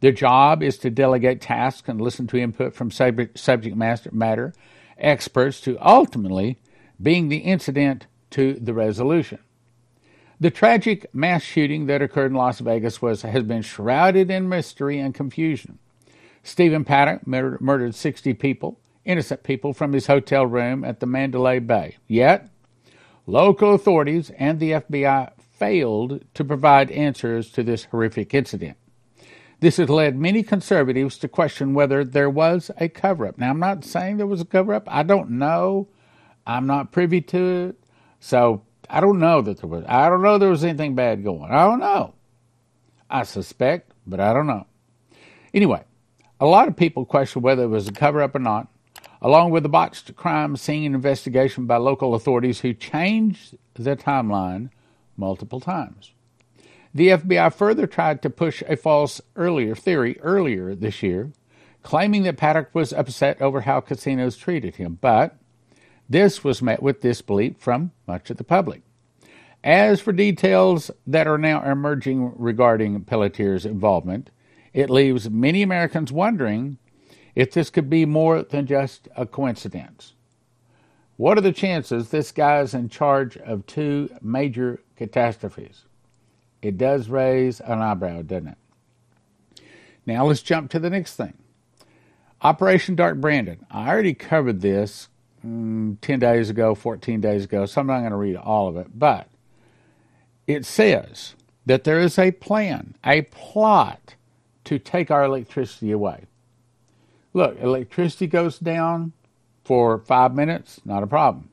Their 0.00 0.12
job 0.12 0.62
is 0.62 0.76
to 0.78 0.90
delegate 0.90 1.40
tasks 1.40 1.88
and 1.88 2.00
listen 2.00 2.26
to 2.28 2.36
input 2.36 2.74
from 2.74 2.90
subject 2.90 3.76
matter 4.12 4.52
experts 4.98 5.60
to 5.62 5.78
ultimately 5.80 6.58
being 7.00 7.28
the 7.28 7.38
incident 7.38 8.06
to 8.30 8.54
the 8.54 8.74
resolution. 8.74 9.38
The 10.38 10.50
tragic 10.50 11.06
mass 11.14 11.42
shooting 11.42 11.86
that 11.86 12.02
occurred 12.02 12.30
in 12.32 12.36
Las 12.36 12.60
Vegas 12.60 13.00
was, 13.00 13.22
has 13.22 13.42
been 13.42 13.62
shrouded 13.62 14.30
in 14.30 14.48
mystery 14.48 14.98
and 14.98 15.14
confusion. 15.14 15.78
Stephen 16.42 16.84
Paddock 16.84 17.26
murdered, 17.26 17.60
murdered 17.60 17.94
60 17.94 18.34
people 18.34 18.78
innocent 19.06 19.42
people 19.42 19.72
from 19.72 19.92
his 19.92 20.06
hotel 20.06 20.44
room 20.46 20.84
at 20.84 21.00
the 21.00 21.06
Mandalay 21.06 21.60
Bay. 21.60 21.96
Yet, 22.06 22.48
local 23.26 23.74
authorities 23.74 24.30
and 24.36 24.60
the 24.60 24.72
FBI 24.72 25.32
failed 25.38 26.24
to 26.34 26.44
provide 26.44 26.90
answers 26.90 27.50
to 27.52 27.62
this 27.62 27.84
horrific 27.84 28.34
incident. 28.34 28.76
This 29.60 29.78
has 29.78 29.88
led 29.88 30.18
many 30.18 30.42
conservatives 30.42 31.16
to 31.18 31.28
question 31.28 31.72
whether 31.72 32.04
there 32.04 32.28
was 32.28 32.70
a 32.76 32.88
cover 32.88 33.26
up. 33.26 33.38
Now, 33.38 33.50
I'm 33.50 33.58
not 33.58 33.84
saying 33.84 34.18
there 34.18 34.26
was 34.26 34.42
a 34.42 34.46
cover 34.46 34.74
up. 34.74 34.84
I 34.86 35.02
don't 35.02 35.30
know. 35.30 35.88
I'm 36.46 36.66
not 36.66 36.92
privy 36.92 37.22
to 37.22 37.68
it. 37.68 37.80
So 38.20 38.62
I 38.90 39.00
don't 39.00 39.18
know 39.18 39.40
that 39.40 39.58
there 39.60 39.68
was. 39.68 39.84
I 39.88 40.10
don't 40.10 40.22
know 40.22 40.36
there 40.36 40.50
was 40.50 40.64
anything 40.64 40.94
bad 40.94 41.24
going. 41.24 41.50
I 41.50 41.64
don't 41.64 41.80
know. 41.80 42.14
I 43.08 43.22
suspect, 43.22 43.92
but 44.06 44.20
I 44.20 44.34
don't 44.34 44.46
know. 44.46 44.66
Anyway, 45.54 45.82
a 46.38 46.46
lot 46.46 46.68
of 46.68 46.76
people 46.76 47.06
question 47.06 47.40
whether 47.40 47.62
it 47.62 47.68
was 47.68 47.88
a 47.88 47.92
cover 47.92 48.20
up 48.20 48.34
or 48.34 48.40
not 48.40 48.68
along 49.20 49.50
with 49.50 49.62
the 49.62 49.68
botched 49.68 50.14
crime 50.16 50.56
scene 50.56 50.94
investigation 50.94 51.66
by 51.66 51.76
local 51.76 52.14
authorities 52.14 52.60
who 52.60 52.72
changed 52.72 53.56
the 53.74 53.96
timeline 53.96 54.70
multiple 55.16 55.60
times. 55.60 56.12
The 56.94 57.08
FBI 57.08 57.52
further 57.52 57.86
tried 57.86 58.22
to 58.22 58.30
push 58.30 58.62
a 58.66 58.76
false 58.76 59.20
earlier 59.34 59.74
theory 59.74 60.18
earlier 60.20 60.74
this 60.74 61.02
year, 61.02 61.30
claiming 61.82 62.22
that 62.22 62.38
Paddock 62.38 62.74
was 62.74 62.92
upset 62.92 63.40
over 63.40 63.62
how 63.62 63.80
casinos 63.80 64.36
treated 64.36 64.76
him, 64.76 64.98
but 65.00 65.36
this 66.08 66.42
was 66.42 66.62
met 66.62 66.82
with 66.82 67.00
disbelief 67.00 67.56
from 67.58 67.92
much 68.06 68.30
of 68.30 68.36
the 68.36 68.44
public. 68.44 68.82
As 69.62 70.00
for 70.00 70.12
details 70.12 70.90
that 71.06 71.26
are 71.26 71.38
now 71.38 71.62
emerging 71.70 72.32
regarding 72.36 73.02
Pelletier's 73.04 73.66
involvement, 73.66 74.30
it 74.72 74.88
leaves 74.88 75.28
many 75.28 75.62
Americans 75.62 76.12
wondering 76.12 76.78
if 77.36 77.52
this 77.52 77.70
could 77.70 77.88
be 77.88 78.06
more 78.06 78.42
than 78.42 78.66
just 78.66 79.08
a 79.14 79.26
coincidence. 79.26 80.14
What 81.18 81.38
are 81.38 81.42
the 81.42 81.52
chances 81.52 82.08
this 82.08 82.32
guy 82.32 82.60
is 82.60 82.74
in 82.74 82.88
charge 82.88 83.36
of 83.36 83.66
two 83.66 84.10
major 84.20 84.80
catastrophes? 84.96 85.84
It 86.62 86.78
does 86.78 87.08
raise 87.08 87.60
an 87.60 87.80
eyebrow, 87.80 88.22
doesn't 88.22 88.48
it? 88.48 89.62
Now 90.06 90.26
let's 90.26 90.42
jump 90.42 90.70
to 90.70 90.78
the 90.78 90.90
next 90.90 91.14
thing. 91.14 91.34
Operation 92.42 92.94
Dark 92.94 93.18
Brandon. 93.18 93.64
I 93.70 93.88
already 93.88 94.14
covered 94.14 94.60
this 94.62 95.08
mm, 95.44 95.96
10 96.00 96.18
days 96.18 96.50
ago, 96.50 96.74
14 96.74 97.20
days 97.20 97.44
ago, 97.44 97.66
so 97.66 97.80
I'm 97.80 97.86
not 97.86 98.00
going 98.00 98.10
to 98.10 98.16
read 98.16 98.36
all 98.36 98.68
of 98.68 98.76
it, 98.76 98.98
but 98.98 99.28
it 100.46 100.64
says 100.64 101.34
that 101.66 101.84
there 101.84 102.00
is 102.00 102.18
a 102.18 102.30
plan, 102.30 102.94
a 103.04 103.22
plot 103.22 104.14
to 104.64 104.78
take 104.78 105.10
our 105.10 105.24
electricity 105.24 105.90
away. 105.90 106.24
Look, 107.36 107.60
electricity 107.60 108.28
goes 108.28 108.58
down 108.58 109.12
for 109.62 109.98
five 109.98 110.34
minutes, 110.34 110.80
not 110.86 111.02
a 111.02 111.06
problem. 111.06 111.50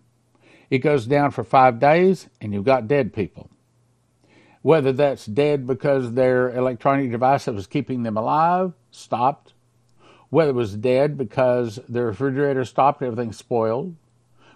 It 0.70 0.78
goes 0.78 1.06
down 1.06 1.32
for 1.32 1.44
five 1.44 1.78
days, 1.78 2.30
and 2.40 2.54
you've 2.54 2.64
got 2.64 2.88
dead 2.88 3.14
people. 3.14 3.50
Whether 4.62 4.94
that's 4.94 5.26
dead 5.26 5.68
because 5.68 6.14
their 6.14 6.56
electronic 6.56 7.12
device 7.12 7.44
that 7.44 7.54
was 7.54 7.68
keeping 7.68 8.04
them 8.04 8.16
alive 8.16 8.72
stopped, 8.92 9.52
whether 10.30 10.52
it 10.52 10.56
was 10.56 10.78
dead 10.78 11.18
because 11.18 11.82
their 11.90 12.06
refrigerator 12.06 12.64
stopped, 12.64 13.02
everything 13.02 13.34
spoiled, 13.34 13.94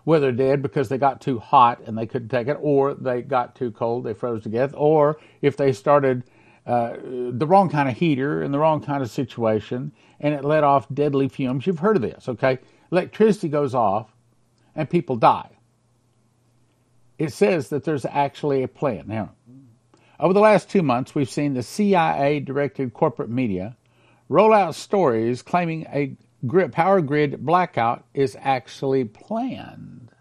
whether 0.05 0.31
dead 0.31 0.61
because 0.61 0.87
they 0.87 0.97
got 0.97 1.19
too 1.19 1.39
hot 1.39 1.81
and 1.85 1.97
they 1.97 2.05
couldn't 2.05 2.29
take 2.29 2.47
it, 2.47 2.57
or 2.61 2.93
they 2.93 3.21
got 3.21 3.53
too 3.53 3.69
cold, 3.71 4.05
they 4.05 4.13
froze 4.13 4.43
to 4.43 4.49
death, 4.49 4.73
or 4.77 5.19
if 5.41 5.57
they 5.57 5.73
started 5.73 6.23
uh, 6.67 6.97
the 7.01 7.47
wrong 7.47 7.69
kind 7.69 7.87
of 7.87 7.95
heater 7.95 8.43
in 8.43 8.51
the 8.51 8.59
wrong 8.59 8.83
kind 8.83 9.01
of 9.01 9.09
situation 9.09 9.93
and 10.19 10.33
it 10.33 10.43
let 10.43 10.65
off 10.65 10.85
deadly 10.93 11.29
fumes. 11.29 11.65
You've 11.65 11.79
heard 11.79 11.95
of 11.95 12.01
this, 12.01 12.27
okay? 12.27 12.59
Electricity 12.91 13.47
goes 13.47 13.73
off 13.73 14.13
and 14.75 14.89
people 14.89 15.15
die. 15.15 15.49
It 17.17 17.31
says 17.31 17.69
that 17.69 17.85
there's 17.85 18.05
actually 18.05 18.63
a 18.63 18.67
plan. 18.67 19.05
Now, 19.07 19.31
over 20.19 20.33
the 20.33 20.41
last 20.41 20.69
two 20.69 20.81
months, 20.81 21.15
we've 21.15 21.29
seen 21.29 21.53
the 21.53 21.63
CIA 21.63 22.41
directed 22.41 22.93
corporate 22.93 23.29
media 23.29 23.77
roll 24.27 24.51
out 24.51 24.75
stories 24.75 25.41
claiming 25.41 25.85
a 25.89 26.17
power 26.71 26.99
grid 26.99 27.45
blackout 27.45 28.03
is 28.13 28.37
actually 28.41 29.05
planned 29.05 30.11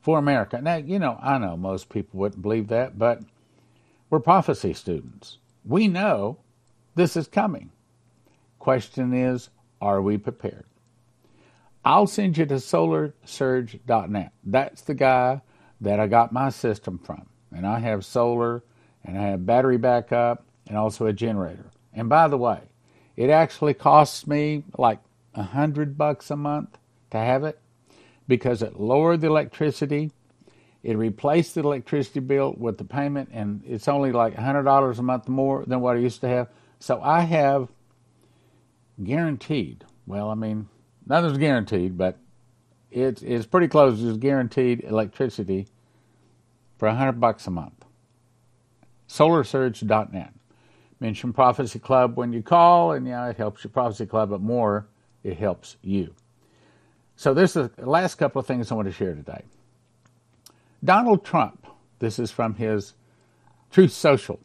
for 0.00 0.18
America. 0.18 0.58
Now, 0.62 0.76
you 0.76 0.98
know, 0.98 1.18
I 1.20 1.36
know 1.36 1.56
most 1.56 1.90
people 1.90 2.18
wouldn't 2.20 2.40
believe 2.40 2.68
that, 2.68 2.98
but 2.98 3.22
we're 4.08 4.20
prophecy 4.20 4.72
students. 4.72 5.38
We 5.64 5.88
know 5.88 6.38
this 6.94 7.16
is 7.16 7.28
coming. 7.28 7.70
Question 8.58 9.12
is, 9.14 9.50
are 9.80 10.02
we 10.02 10.18
prepared? 10.18 10.66
I'll 11.84 12.06
send 12.06 12.36
you 12.36 12.46
to 12.46 12.54
solarsurge.net. 12.54 14.32
That's 14.44 14.82
the 14.82 14.94
guy 14.94 15.40
that 15.80 15.98
I 15.98 16.06
got 16.06 16.32
my 16.32 16.50
system 16.50 16.98
from. 16.98 17.26
And 17.54 17.66
I 17.66 17.78
have 17.78 18.04
solar 18.04 18.62
and 19.04 19.18
I 19.18 19.22
have 19.28 19.46
battery 19.46 19.78
backup 19.78 20.44
and 20.68 20.76
also 20.76 21.06
a 21.06 21.12
generator. 21.12 21.70
And 21.92 22.08
by 22.08 22.28
the 22.28 22.38
way, 22.38 22.60
it 23.16 23.30
actually 23.30 23.74
costs 23.74 24.26
me 24.26 24.64
like 24.76 24.98
a 25.34 25.42
hundred 25.42 25.96
bucks 25.96 26.30
a 26.30 26.36
month 26.36 26.78
to 27.10 27.18
have 27.18 27.44
it 27.44 27.58
because 28.28 28.62
it 28.62 28.78
lowered 28.78 29.20
the 29.20 29.26
electricity. 29.26 30.12
It 30.82 30.96
replaced 30.96 31.54
the 31.54 31.60
electricity 31.60 32.20
bill 32.20 32.54
with 32.56 32.78
the 32.78 32.84
payment, 32.84 33.30
and 33.32 33.62
it's 33.66 33.88
only 33.88 34.12
like 34.12 34.34
hundred 34.34 34.62
dollars 34.62 34.98
a 34.98 35.02
month 35.02 35.28
more 35.28 35.64
than 35.66 35.80
what 35.80 35.96
I 35.96 36.00
used 36.00 36.20
to 36.22 36.28
have. 36.28 36.48
So 36.78 37.02
I 37.02 37.20
have 37.20 37.68
guaranteed. 39.02 39.84
Well, 40.06 40.30
I 40.30 40.34
mean, 40.34 40.68
nothing's 41.06 41.38
guaranteed, 41.38 41.98
but 41.98 42.18
it's 42.90 43.22
it's 43.22 43.46
pretty 43.46 43.68
close. 43.68 44.02
It's 44.02 44.16
guaranteed 44.16 44.84
electricity 44.84 45.66
for 46.78 46.88
a 46.88 46.94
hundred 46.94 47.20
bucks 47.20 47.46
a 47.46 47.50
month. 47.50 47.84
SolarSurge.net. 49.08 50.32
Mention 50.98 51.32
Prophecy 51.32 51.78
Club 51.78 52.16
when 52.16 52.32
you 52.32 52.42
call, 52.42 52.92
and 52.92 53.06
yeah, 53.06 53.28
it 53.28 53.36
helps 53.36 53.64
your 53.64 53.70
Prophecy 53.70 54.06
Club, 54.06 54.30
but 54.30 54.40
more 54.40 54.86
it 55.22 55.36
helps 55.36 55.76
you. 55.82 56.14
So, 57.16 57.34
this 57.34 57.56
is 57.56 57.68
the 57.76 57.88
last 57.88 58.14
couple 58.14 58.40
of 58.40 58.46
things 58.46 58.70
I 58.70 58.74
want 58.74 58.88
to 58.88 58.92
share 58.92 59.14
today. 59.14 59.42
Donald 60.82 61.24
Trump, 61.24 61.66
this 61.98 62.18
is 62.18 62.30
from 62.30 62.54
his 62.54 62.94
Truth 63.70 63.92
Social. 63.92 64.40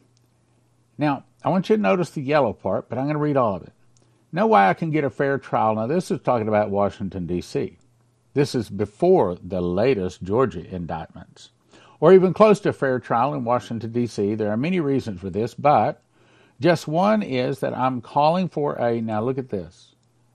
Now, 0.98 1.24
I 1.42 1.48
want 1.48 1.70
you 1.70 1.76
to 1.76 1.82
notice 1.82 2.10
the 2.10 2.22
yellow 2.22 2.52
part, 2.52 2.88
but 2.88 2.98
I'm 2.98 3.04
going 3.04 3.14
to 3.14 3.20
read 3.20 3.36
all 3.36 3.56
of 3.56 3.62
it. 3.62 3.72
Know 4.32 4.46
why 4.46 4.68
I 4.68 4.74
can 4.74 4.90
get 4.90 5.04
a 5.04 5.10
fair 5.10 5.38
trial. 5.38 5.76
Now, 5.76 5.86
this 5.86 6.10
is 6.10 6.20
talking 6.20 6.48
about 6.48 6.70
Washington, 6.70 7.26
D.C. 7.26 7.78
This 8.34 8.54
is 8.54 8.68
before 8.68 9.38
the 9.42 9.62
latest 9.62 10.22
Georgia 10.22 10.62
indictments, 10.74 11.50
or 12.00 12.12
even 12.12 12.34
close 12.34 12.60
to 12.60 12.68
a 12.68 12.74
fair 12.74 13.00
trial 13.00 13.32
in 13.32 13.44
Washington, 13.44 13.92
D.C. 13.92 14.34
There 14.34 14.50
are 14.50 14.58
many 14.58 14.80
reasons 14.80 15.20
for 15.20 15.30
this, 15.30 15.54
but 15.54 16.02
just 16.60 16.86
one 16.86 17.22
is 17.22 17.60
that 17.60 17.76
I'm 17.76 18.02
calling 18.02 18.48
for 18.48 18.74
a, 18.74 19.00
now 19.00 19.22
look 19.22 19.38
at 19.38 19.48
this, 19.48 19.94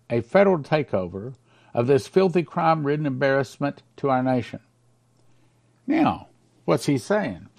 a 0.10 0.22
federal 0.22 0.60
takeover 0.60 1.36
of 1.76 1.86
this 1.86 2.08
filthy 2.08 2.44
crime 2.44 2.86
ridden 2.86 3.06
embarrassment 3.06 3.84
to 3.98 4.10
our 4.10 4.24
nation. 4.24 4.62
Now, 5.91 6.30
what's 6.63 6.86
he 6.86 6.97
saying? 6.97 7.49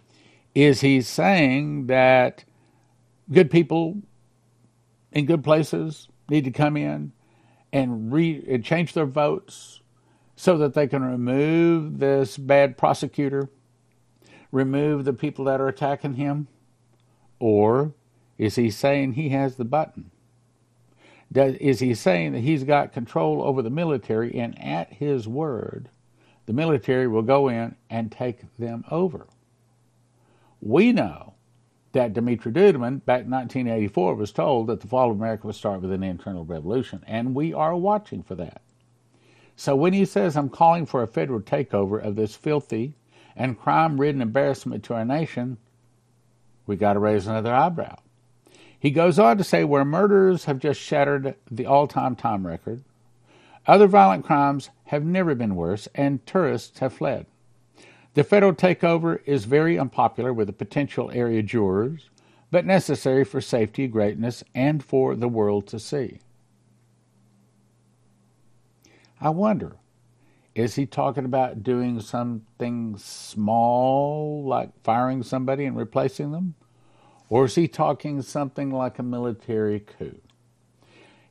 Is 0.54 0.80
he 0.80 1.02
saying 1.02 1.88
that 1.88 2.44
good 3.30 3.50
people 3.50 3.98
in 5.12 5.26
good 5.26 5.44
places 5.44 6.08
need 6.30 6.44
to 6.44 6.50
come 6.50 6.78
in 6.78 7.12
and, 7.74 8.10
re- 8.10 8.42
and 8.48 8.64
change 8.64 8.94
their 8.94 9.04
votes 9.04 9.82
so 10.34 10.56
that 10.56 10.72
they 10.72 10.86
can 10.86 11.04
remove 11.04 11.98
this 11.98 12.38
bad 12.38 12.78
prosecutor, 12.78 13.50
remove 14.50 15.04
the 15.04 15.12
people 15.12 15.44
that 15.44 15.60
are 15.60 15.68
attacking 15.68 16.14
him? 16.14 16.48
Or 17.38 17.92
is 18.38 18.56
he 18.56 18.70
saying 18.70 19.12
he 19.12 19.28
has 19.28 19.56
the 19.56 19.66
button? 19.66 20.10
Does, 21.30 21.56
is 21.56 21.80
he 21.80 21.94
saying 21.94 22.32
that 22.32 22.40
he's 22.40 22.64
got 22.64 22.94
control 22.94 23.42
over 23.42 23.60
the 23.60 23.68
military 23.68 24.34
and 24.34 24.58
at 24.58 24.94
his 24.94 25.28
word, 25.28 25.90
the 26.52 26.56
military 26.56 27.08
will 27.08 27.22
go 27.22 27.48
in 27.48 27.74
and 27.88 28.12
take 28.12 28.54
them 28.58 28.84
over? 28.90 29.26
We 30.60 30.92
know 30.92 31.32
that 31.92 32.12
Dumitru 32.12 32.52
Duduman, 32.52 33.04
back 33.04 33.22
in 33.22 33.30
1984, 33.30 34.14
was 34.14 34.32
told 34.32 34.66
that 34.66 34.80
the 34.80 34.86
fall 34.86 35.10
of 35.10 35.16
America 35.16 35.46
would 35.46 35.56
start 35.56 35.80
with 35.80 35.92
an 35.92 36.02
internal 36.02 36.44
revolution, 36.44 37.02
and 37.06 37.34
we 37.34 37.54
are 37.54 37.74
watching 37.74 38.22
for 38.22 38.34
that. 38.34 38.60
So 39.56 39.74
when 39.74 39.94
he 39.94 40.04
says, 40.04 40.36
I'm 40.36 40.50
calling 40.50 40.84
for 40.84 41.02
a 41.02 41.06
federal 41.06 41.40
takeover 41.40 42.02
of 42.02 42.16
this 42.16 42.36
filthy 42.36 42.96
and 43.34 43.58
crime 43.58 43.98
ridden 43.98 44.20
embarrassment 44.20 44.84
to 44.84 44.94
our 44.94 45.06
nation, 45.06 45.56
we 46.66 46.76
got 46.76 46.94
to 46.94 46.98
raise 46.98 47.26
another 47.26 47.52
eyebrow. 47.52 47.96
He 48.78 48.90
goes 48.90 49.18
on 49.18 49.38
to 49.38 49.44
say 49.44 49.64
where 49.64 49.84
murders 49.84 50.44
have 50.44 50.58
just 50.58 50.80
shattered 50.80 51.34
the 51.50 51.66
all 51.66 51.86
time 51.86 52.14
time 52.14 52.46
record, 52.46 52.82
other 53.66 53.86
violent 53.86 54.24
crimes 54.24 54.70
have 54.86 55.04
never 55.04 55.34
been 55.34 55.54
worse, 55.54 55.88
and 55.94 56.24
tourists 56.26 56.80
have 56.80 56.92
fled. 56.92 57.26
The 58.14 58.24
federal 58.24 58.52
takeover 58.52 59.20
is 59.24 59.44
very 59.44 59.78
unpopular 59.78 60.32
with 60.32 60.48
the 60.48 60.52
potential 60.52 61.10
area 61.12 61.42
jurors, 61.42 62.10
but 62.50 62.66
necessary 62.66 63.24
for 63.24 63.40
safety, 63.40 63.86
greatness, 63.86 64.44
and 64.54 64.84
for 64.84 65.14
the 65.14 65.28
world 65.28 65.66
to 65.68 65.78
see. 65.78 66.20
I 69.20 69.30
wonder, 69.30 69.76
is 70.54 70.74
he 70.74 70.84
talking 70.84 71.24
about 71.24 71.62
doing 71.62 72.00
something 72.00 72.96
small, 72.98 74.44
like 74.44 74.70
firing 74.82 75.22
somebody 75.22 75.64
and 75.64 75.76
replacing 75.76 76.32
them? 76.32 76.54
Or 77.30 77.46
is 77.46 77.54
he 77.54 77.68
talking 77.68 78.20
something 78.20 78.70
like 78.70 78.98
a 78.98 79.02
military 79.02 79.80
coup? 79.80 80.20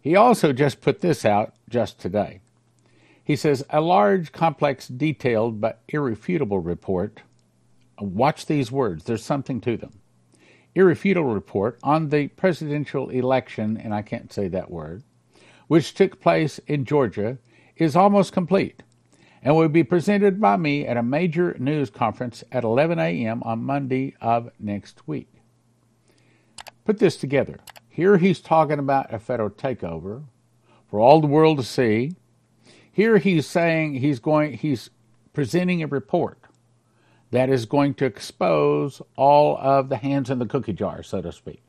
He 0.02 0.16
also 0.16 0.52
just 0.52 0.82
put 0.82 1.02
this 1.02 1.24
out 1.24 1.54
just 1.70 2.00
today. 2.00 2.42
He 3.24 3.36
says, 3.36 3.64
a 3.70 3.80
large, 3.80 4.32
complex, 4.32 4.88
detailed, 4.88 5.62
but 5.62 5.82
irrefutable 5.88 6.60
report. 6.60 7.22
Uh, 8.02 8.06
watch 8.06 8.48
these 8.48 8.72
words, 8.72 9.04
there's 9.04 9.24
something 9.24 9.62
to 9.62 9.78
them. 9.78 10.00
Irrefutable 10.74 11.34
report 11.34 11.78
on 11.84 12.10
the 12.10 12.28
presidential 12.30 13.10
election, 13.10 13.78
and 13.78 13.94
I 13.94 14.02
can't 14.02 14.34
say 14.34 14.48
that 14.48 14.72
word, 14.72 15.04
which 15.68 15.94
took 15.94 16.20
place 16.20 16.60
in 16.68 16.86
Georgia, 16.86 17.38
is 17.78 17.96
almost 17.96 18.34
complete 18.34 18.84
and 19.44 19.56
will 19.56 19.70
be 19.70 19.84
presented 19.84 20.40
by 20.40 20.56
me 20.58 20.86
at 20.86 20.98
a 20.98 21.04
major 21.04 21.56
news 21.60 21.90
conference 21.90 22.44
at 22.52 22.64
11 22.64 23.00
a.m. 23.00 23.42
on 23.44 23.64
Monday 23.64 24.16
of 24.22 24.52
next 24.60 25.08
week. 25.08 25.30
Put 26.86 27.00
this 27.00 27.18
together. 27.18 27.60
Here 27.92 28.18
he's 28.18 28.40
talking 28.40 28.80
about 28.80 29.14
a 29.14 29.20
federal 29.20 29.50
takeover 29.50 30.24
for 30.90 31.00
all 31.00 31.20
the 31.20 31.28
world 31.28 31.58
to 31.58 31.64
see. 31.64 32.16
Here 32.92 33.18
he's 33.18 33.46
saying 33.46 33.96
he's 33.96 34.20
going 34.20 34.54
he's 34.54 34.90
presenting 35.34 35.84
a 35.84 35.88
report 35.88 36.40
that 37.32 37.50
is 37.50 37.66
going 37.66 37.94
to 37.96 38.06
expose 38.06 39.02
all 39.18 39.58
of 39.58 39.90
the 39.90 39.98
hands 39.98 40.30
in 40.30 40.40
the 40.40 40.46
cookie 40.46 40.74
jar, 40.74 41.04
so 41.04 41.22
to 41.22 41.32
speak. 41.32 41.62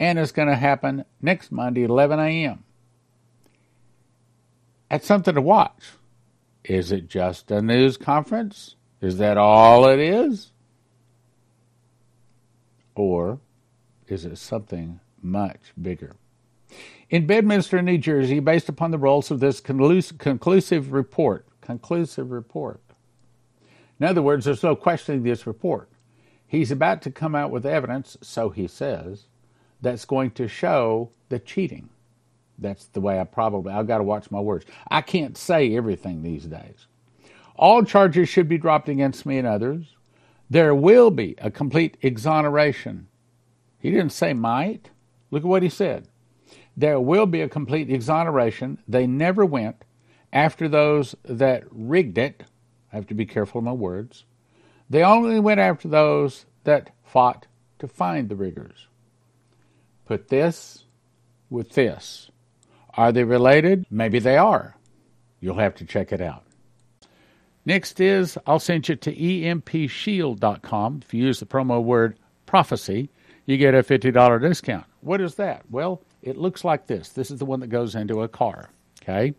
And 0.00 0.18
it's 0.18 0.32
going 0.32 0.48
to 0.48 0.56
happen 0.56 1.04
next 1.20 1.52
Monday, 1.52 1.84
11 1.84 2.18
a.m. 2.18 2.64
That's 4.90 5.06
something 5.06 5.34
to 5.34 5.40
watch. 5.40 5.92
Is 6.64 6.90
it 6.92 7.08
just 7.08 7.50
a 7.50 7.62
news 7.62 7.96
conference? 7.96 8.76
Is 9.00 9.18
that 9.18 9.36
all 9.36 9.88
it 9.88 9.98
is? 9.98 10.52
Or 12.94 13.40
is 14.06 14.24
it 14.24 14.38
something 14.38 15.00
much 15.22 15.72
bigger? 15.80 16.16
In 17.10 17.26
Bedminster, 17.26 17.82
New 17.82 17.98
Jersey, 17.98 18.40
based 18.40 18.68
upon 18.68 18.90
the 18.90 18.98
results 18.98 19.30
of 19.30 19.40
this 19.40 19.60
conclusive 19.60 20.92
report, 20.92 21.46
conclusive 21.60 22.32
report. 22.32 22.80
In 24.00 24.06
other 24.06 24.22
words, 24.22 24.46
there's 24.46 24.62
no 24.62 24.74
questioning 24.74 25.22
this 25.22 25.46
report. 25.46 25.88
He's 26.46 26.70
about 26.70 27.02
to 27.02 27.10
come 27.10 27.34
out 27.34 27.50
with 27.50 27.66
evidence, 27.66 28.16
so 28.20 28.50
he 28.50 28.66
says, 28.66 29.24
that's 29.80 30.04
going 30.04 30.30
to 30.32 30.48
show 30.48 31.10
the 31.28 31.38
cheating. 31.38 31.88
That's 32.58 32.86
the 32.86 33.00
way 33.00 33.20
I 33.20 33.24
probably, 33.24 33.72
I've 33.72 33.86
got 33.86 33.98
to 33.98 34.04
watch 34.04 34.30
my 34.30 34.40
words. 34.40 34.64
I 34.90 35.00
can't 35.00 35.36
say 35.36 35.76
everything 35.76 36.22
these 36.22 36.44
days. 36.44 36.86
All 37.56 37.84
charges 37.84 38.28
should 38.28 38.48
be 38.48 38.58
dropped 38.58 38.88
against 38.88 39.26
me 39.26 39.38
and 39.38 39.46
others. 39.46 39.96
There 40.48 40.74
will 40.74 41.10
be 41.10 41.34
a 41.38 41.50
complete 41.50 41.96
exoneration. 42.02 43.08
He 43.78 43.90
didn't 43.90 44.12
say 44.12 44.32
might. 44.32 44.90
Look 45.32 45.42
at 45.42 45.48
what 45.48 45.64
he 45.64 45.68
said. 45.68 46.06
There 46.76 47.00
will 47.00 47.26
be 47.26 47.40
a 47.40 47.48
complete 47.48 47.90
exoneration. 47.90 48.78
They 48.86 49.06
never 49.06 49.44
went 49.44 49.84
after 50.32 50.68
those 50.68 51.16
that 51.24 51.64
rigged 51.70 52.18
it. 52.18 52.44
I 52.92 52.96
have 52.96 53.06
to 53.08 53.14
be 53.14 53.26
careful 53.26 53.58
of 53.58 53.64
my 53.64 53.72
words. 53.72 54.24
They 54.88 55.02
only 55.02 55.40
went 55.40 55.58
after 55.58 55.88
those 55.88 56.44
that 56.64 56.90
fought 57.02 57.46
to 57.78 57.88
find 57.88 58.28
the 58.28 58.36
riggers. 58.36 58.86
Put 60.04 60.28
this 60.28 60.84
with 61.48 61.70
this. 61.70 62.30
Are 62.94 63.10
they 63.10 63.24
related? 63.24 63.86
Maybe 63.90 64.18
they 64.18 64.36
are. 64.36 64.76
You'll 65.40 65.58
have 65.58 65.74
to 65.76 65.86
check 65.86 66.12
it 66.12 66.20
out. 66.20 66.44
Next 67.64 68.00
is 68.00 68.36
I'll 68.46 68.58
send 68.58 68.88
you 68.88 68.96
to 68.96 69.14
empshield.com. 69.14 71.00
If 71.04 71.14
you 71.14 71.24
use 71.24 71.40
the 71.40 71.46
promo 71.46 71.82
word 71.82 72.18
prophecy, 72.44 73.08
you 73.46 73.56
get 73.56 73.74
a 73.74 73.82
$50 73.82 74.42
discount. 74.42 74.84
What 75.02 75.20
is 75.20 75.34
that? 75.34 75.64
Well, 75.70 76.00
it 76.22 76.38
looks 76.38 76.64
like 76.64 76.86
this. 76.86 77.10
This 77.10 77.30
is 77.30 77.38
the 77.38 77.44
one 77.44 77.60
that 77.60 77.66
goes 77.66 77.94
into 77.94 78.22
a 78.22 78.28
car, 78.28 78.70
okay? 79.02 79.34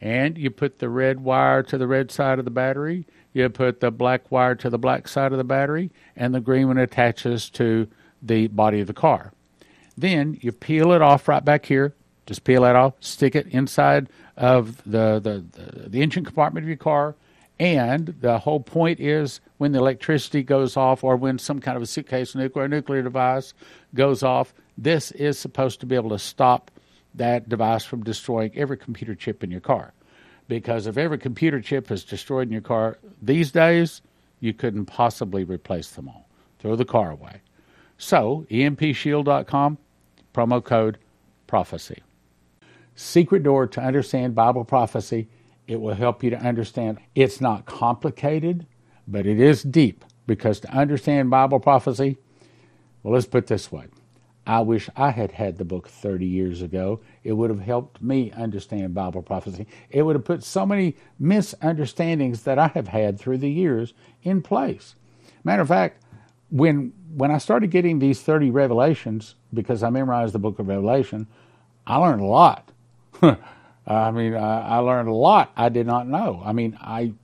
And 0.00 0.38
you 0.38 0.50
put 0.50 0.78
the 0.78 0.88
red 0.88 1.20
wire 1.20 1.62
to 1.64 1.76
the 1.76 1.86
red 1.86 2.10
side 2.10 2.38
of 2.38 2.44
the 2.44 2.50
battery, 2.50 3.06
you 3.32 3.48
put 3.48 3.80
the 3.80 3.90
black 3.90 4.30
wire 4.30 4.54
to 4.54 4.70
the 4.70 4.78
black 4.78 5.08
side 5.08 5.32
of 5.32 5.38
the 5.38 5.44
battery, 5.44 5.90
and 6.14 6.34
the 6.34 6.40
green 6.40 6.68
one 6.68 6.78
attaches 6.78 7.50
to 7.50 7.88
the 8.22 8.46
body 8.46 8.80
of 8.80 8.86
the 8.86 8.94
car. 8.94 9.32
Then 9.98 10.38
you 10.40 10.52
peel 10.52 10.92
it 10.92 11.02
off 11.02 11.28
right 11.28 11.44
back 11.44 11.66
here. 11.66 11.94
Just 12.26 12.44
peel 12.44 12.62
that 12.62 12.76
off, 12.76 12.94
stick 13.00 13.36
it 13.36 13.46
inside 13.48 14.08
of 14.36 14.82
the, 14.84 15.20
the, 15.20 15.44
the, 15.52 15.88
the 15.88 16.02
engine 16.02 16.24
compartment 16.24 16.64
of 16.64 16.68
your 16.68 16.76
car, 16.76 17.14
and 17.58 18.14
the 18.20 18.38
whole 18.38 18.60
point 18.60 19.00
is 19.00 19.40
when 19.58 19.72
the 19.72 19.78
electricity 19.78 20.42
goes 20.42 20.76
off 20.76 21.02
or 21.02 21.16
when 21.16 21.38
some 21.38 21.60
kind 21.60 21.76
of 21.76 21.82
a 21.82 21.86
suitcase 21.86 22.34
nuclear 22.34 22.68
nuclear 22.68 23.02
device 23.02 23.54
goes 23.94 24.22
off, 24.22 24.52
this 24.76 25.10
is 25.12 25.38
supposed 25.38 25.80
to 25.80 25.86
be 25.86 25.94
able 25.94 26.10
to 26.10 26.18
stop 26.18 26.70
that 27.14 27.48
device 27.48 27.84
from 27.84 28.02
destroying 28.02 28.52
every 28.54 28.76
computer 28.76 29.14
chip 29.14 29.42
in 29.42 29.50
your 29.50 29.60
car. 29.60 29.92
Because 30.48 30.86
if 30.86 30.96
every 30.96 31.18
computer 31.18 31.60
chip 31.60 31.90
is 31.90 32.04
destroyed 32.04 32.48
in 32.48 32.52
your 32.52 32.62
car 32.62 32.98
these 33.20 33.50
days, 33.50 34.02
you 34.40 34.52
couldn't 34.52 34.86
possibly 34.86 35.44
replace 35.44 35.90
them 35.90 36.08
all. 36.08 36.28
Throw 36.58 36.76
the 36.76 36.84
car 36.84 37.10
away. 37.10 37.40
So, 37.98 38.46
empshield.com, 38.50 39.78
promo 40.34 40.62
code 40.62 40.98
prophecy. 41.46 42.02
Secret 42.94 43.42
door 43.42 43.66
to 43.66 43.80
understand 43.80 44.34
Bible 44.34 44.64
prophecy 44.64 45.28
it 45.66 45.80
will 45.80 45.94
help 45.94 46.22
you 46.22 46.30
to 46.30 46.38
understand. 46.38 46.98
It's 47.14 47.40
not 47.40 47.66
complicated, 47.66 48.66
but 49.08 49.26
it 49.26 49.40
is 49.40 49.62
deep 49.62 50.04
because 50.26 50.60
to 50.60 50.70
understand 50.70 51.30
Bible 51.30 51.60
prophecy, 51.60 52.18
well, 53.02 53.14
let's 53.14 53.26
put 53.26 53.46
this 53.46 53.70
way. 53.70 53.86
I 54.46 54.60
wish 54.60 54.88
I 54.96 55.10
had 55.10 55.32
had 55.32 55.58
the 55.58 55.64
book 55.64 55.88
30 55.88 56.24
years 56.24 56.62
ago. 56.62 57.00
It 57.24 57.32
would 57.32 57.50
have 57.50 57.60
helped 57.60 58.00
me 58.00 58.30
understand 58.32 58.94
Bible 58.94 59.22
prophecy. 59.22 59.66
It 59.90 60.02
would 60.02 60.14
have 60.14 60.24
put 60.24 60.44
so 60.44 60.64
many 60.64 60.96
misunderstandings 61.18 62.42
that 62.42 62.58
I 62.58 62.68
have 62.68 62.88
had 62.88 63.18
through 63.18 63.38
the 63.38 63.50
years 63.50 63.92
in 64.22 64.42
place. 64.42 64.94
Matter 65.42 65.62
of 65.62 65.68
fact, 65.68 66.02
when 66.50 66.92
when 67.14 67.30
I 67.30 67.38
started 67.38 67.70
getting 67.70 67.98
these 67.98 68.20
30 68.20 68.50
revelations, 68.50 69.36
because 69.54 69.82
I 69.82 69.90
memorized 69.90 70.34
the 70.34 70.38
book 70.38 70.58
of 70.58 70.68
Revelation, 70.68 71.26
I 71.86 71.96
learned 71.96 72.20
a 72.20 72.26
lot. 72.26 72.70
I 73.86 74.10
mean, 74.10 74.34
I, 74.34 74.60
I 74.60 74.76
learned 74.78 75.08
a 75.08 75.14
lot 75.14 75.50
I 75.56 75.70
did 75.70 75.86
not 75.86 76.06
know. 76.06 76.42
I 76.44 76.52
mean, 76.52 76.76
I 76.80 77.14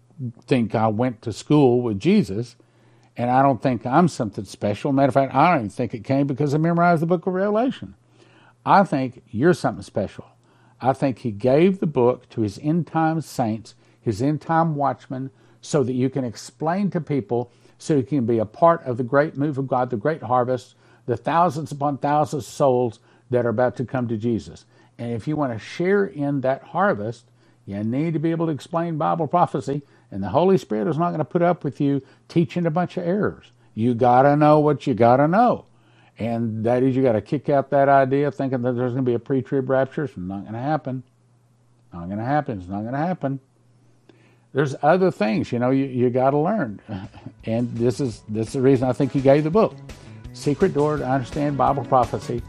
think 0.46 0.74
I 0.74 0.86
went 0.88 1.22
to 1.22 1.32
school 1.32 1.82
with 1.82 2.00
Jesus, 2.00 2.56
and 3.16 3.30
I 3.30 3.42
don't 3.42 3.62
think 3.62 3.84
I'm 3.86 4.08
something 4.08 4.44
special. 4.44 4.92
Matter 4.92 5.08
of 5.08 5.14
fact, 5.14 5.34
I 5.34 5.50
don't 5.50 5.58
even 5.58 5.70
think 5.70 5.94
it 5.94 6.04
came 6.04 6.26
because 6.26 6.54
I 6.54 6.58
memorized 6.58 7.02
the 7.02 7.06
book 7.06 7.26
of 7.26 7.34
Revelation. 7.34 7.94
I 8.64 8.84
think 8.84 9.22
you're 9.30 9.54
something 9.54 9.82
special. 9.82 10.26
I 10.80 10.92
think 10.92 11.18
he 11.18 11.30
gave 11.30 11.78
the 11.78 11.86
book 11.86 12.28
to 12.30 12.40
his 12.40 12.58
end 12.62 12.86
time 12.86 13.20
saints, 13.20 13.74
his 14.00 14.22
end 14.22 14.40
time 14.40 14.74
watchmen, 14.74 15.30
so 15.60 15.84
that 15.84 15.92
you 15.92 16.10
can 16.10 16.24
explain 16.24 16.90
to 16.90 17.00
people, 17.00 17.52
so 17.78 17.96
you 17.96 18.02
can 18.02 18.26
be 18.26 18.38
a 18.38 18.44
part 18.44 18.82
of 18.84 18.96
the 18.96 19.04
great 19.04 19.36
move 19.36 19.58
of 19.58 19.68
God, 19.68 19.90
the 19.90 19.96
great 19.96 20.22
harvest, 20.22 20.74
the 21.06 21.16
thousands 21.16 21.70
upon 21.70 21.98
thousands 21.98 22.44
of 22.44 22.52
souls 22.52 22.98
that 23.30 23.46
are 23.46 23.50
about 23.50 23.76
to 23.76 23.84
come 23.84 24.08
to 24.08 24.16
Jesus. 24.16 24.64
And 24.98 25.12
if 25.12 25.26
you 25.28 25.36
want 25.36 25.52
to 25.52 25.58
share 25.58 26.04
in 26.04 26.40
that 26.42 26.62
harvest, 26.62 27.24
you 27.66 27.82
need 27.84 28.12
to 28.14 28.18
be 28.18 28.30
able 28.30 28.46
to 28.46 28.52
explain 28.52 28.98
Bible 28.98 29.26
prophecy. 29.26 29.82
And 30.12 30.22
the 30.22 30.28
Holy 30.28 30.56
Spirit 30.58 30.86
is 30.88 30.96
not 30.96 31.08
going 31.08 31.18
to 31.18 31.24
put 31.24 31.42
up 31.42 31.64
with 31.64 31.80
you 31.80 32.02
teaching 32.28 32.66
a 32.66 32.70
bunch 32.70 32.96
of 32.96 33.04
errors. 33.04 33.50
You 33.74 33.94
got 33.94 34.22
to 34.22 34.36
know 34.36 34.60
what 34.60 34.86
you 34.86 34.94
got 34.94 35.16
to 35.16 35.26
know. 35.26 35.64
And 36.18 36.64
that 36.64 36.84
is, 36.84 36.94
you 36.94 37.02
got 37.02 37.12
to 37.12 37.20
kick 37.20 37.48
out 37.48 37.70
that 37.70 37.88
idea 37.88 38.30
thinking 38.30 38.62
that 38.62 38.74
there's 38.74 38.92
going 38.92 39.04
to 39.04 39.10
be 39.10 39.14
a 39.14 39.18
pre 39.18 39.42
trib 39.42 39.68
rapture. 39.68 40.04
It's 40.04 40.16
not 40.16 40.42
going 40.42 40.52
to 40.52 40.60
happen. 40.60 41.02
Not 41.92 42.06
going 42.06 42.18
to 42.18 42.24
happen. 42.24 42.58
It's 42.60 42.68
not 42.68 42.82
going 42.82 42.92
to 42.92 42.98
happen. 42.98 43.40
There's 44.52 44.76
other 44.82 45.10
things, 45.10 45.50
you 45.50 45.58
know, 45.58 45.70
you, 45.70 45.86
you 45.86 46.10
got 46.10 46.30
to 46.30 46.38
learn. 46.38 46.80
And 47.44 47.74
this 47.74 47.98
is, 47.98 48.22
this 48.28 48.46
is 48.48 48.52
the 48.52 48.62
reason 48.62 48.88
I 48.88 48.92
think 48.92 49.10
he 49.10 49.20
gave 49.20 49.42
the 49.42 49.50
book 49.50 49.74
Secret 50.32 50.74
Door 50.74 50.98
to 50.98 51.08
Understand 51.08 51.58
Bible 51.58 51.84
Prophecy, 51.84 52.40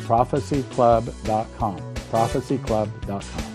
prophecyclub.com 0.00 1.90
prophecyclub.com. 2.10 3.49